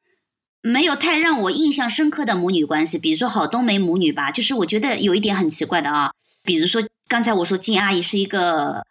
[0.67, 6.13] 没有太让我印象深刻的母女关系，比如说郝冬梅母女吧，就是我觉得有一点很奇怪的啊，
[6.43, 8.87] 比如说刚才我说金阿姨是一个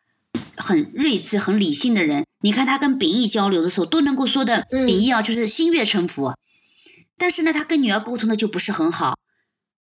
[0.56, 4.86] 很睿智、很理性的人，你看她跟秉义交流的时候都能够说的，嗯。
[4.86, 6.36] 秉义啊就是心悦诚服，
[7.18, 9.18] 但是呢，她跟女儿沟通的就不是很好，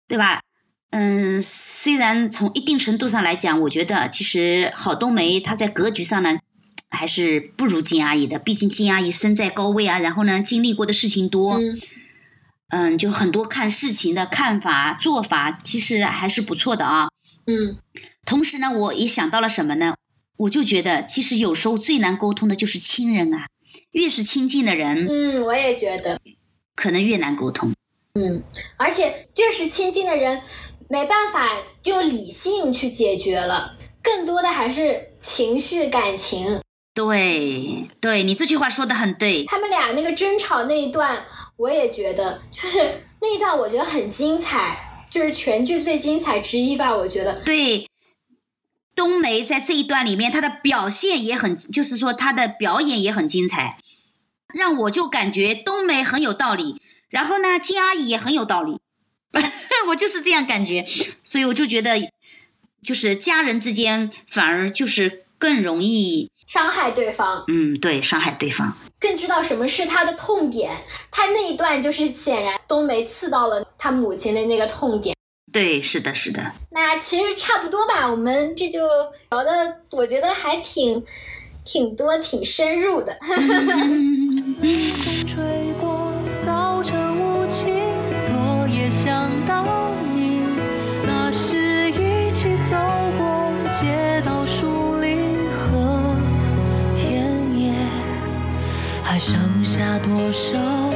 [0.07, 0.41] 对吧？
[0.89, 6.39] 嗯，虽然从一定程度上来讲，我觉得其实郝冬梅她在格局上呢，
[6.93, 8.39] 还是不如金阿姨的。
[8.39, 11.79] 毕竟金阿姨身在高位啊，然后呢经历过的事情多，嗯
[12.69, 17.09] 嗯，就很多看事情的看法做法，其实还是不错的啊。
[17.45, 17.77] 嗯
[18.25, 19.95] 同时呢，我也想到了什么呢？
[20.37, 23.47] 我就觉得，其实有时候最难沟通的就是亲人啊，
[23.91, 26.19] 越是亲近的人，嗯，我也觉得，
[26.73, 27.73] 可能越难沟通。
[28.15, 28.43] 嗯，
[28.77, 30.41] 而且越是亲近的人，
[30.89, 31.51] 没办法
[31.83, 36.61] 用理性去解决了，更多的还是情绪感情。
[36.93, 39.45] 对，对你这句话说的很对。
[39.45, 41.25] 他们俩那个争吵那一段，
[41.57, 46.95] 我也觉得就是那一段，我觉得很精彩，就是全剧最精彩之一吧。
[46.95, 47.87] 我觉得，对，
[48.95, 53.79] 冬梅在这一段里面，她的表现也很，就是说她的表演也很精彩，
[54.53, 56.79] 让我就感觉冬梅很有道理，
[57.09, 58.79] 然后呢，金阿姨也很有道理，
[59.87, 60.85] 我就是这样感觉，
[61.23, 61.99] 所以我就觉得，
[62.83, 68.71] 就是家人之间反而就是更容易，伤害对方，嗯，对，伤害对方。
[68.99, 70.71] 更知道什么是他的痛点。
[71.09, 75.17] 他那一段就是显然冬梅刺到了他母亲的那个痛点。
[75.51, 78.81] 对，是的，是的，那其实差不多吧，我们这就
[79.31, 81.03] 聊的，我觉得还挺
[81.65, 83.17] 挺多、挺深入的。
[83.25, 86.13] 风吹过，
[86.45, 87.63] 早晨雾气，
[88.27, 89.65] 昨夜想到
[90.13, 90.43] 你，
[91.03, 92.77] 那时一起走
[93.17, 93.51] 过
[93.81, 94.42] 街道、
[99.25, 100.92] 剩下多少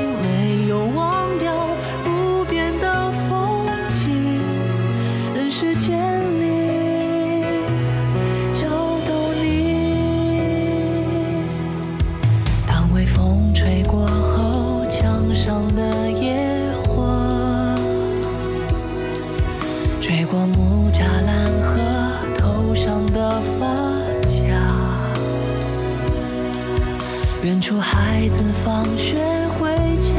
[27.58, 29.18] 远处孩子放学
[29.58, 30.14] 回家，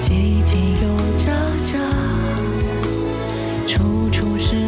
[0.00, 1.30] 叽叽又喳
[1.64, 1.78] 喳，
[3.68, 4.61] 处处是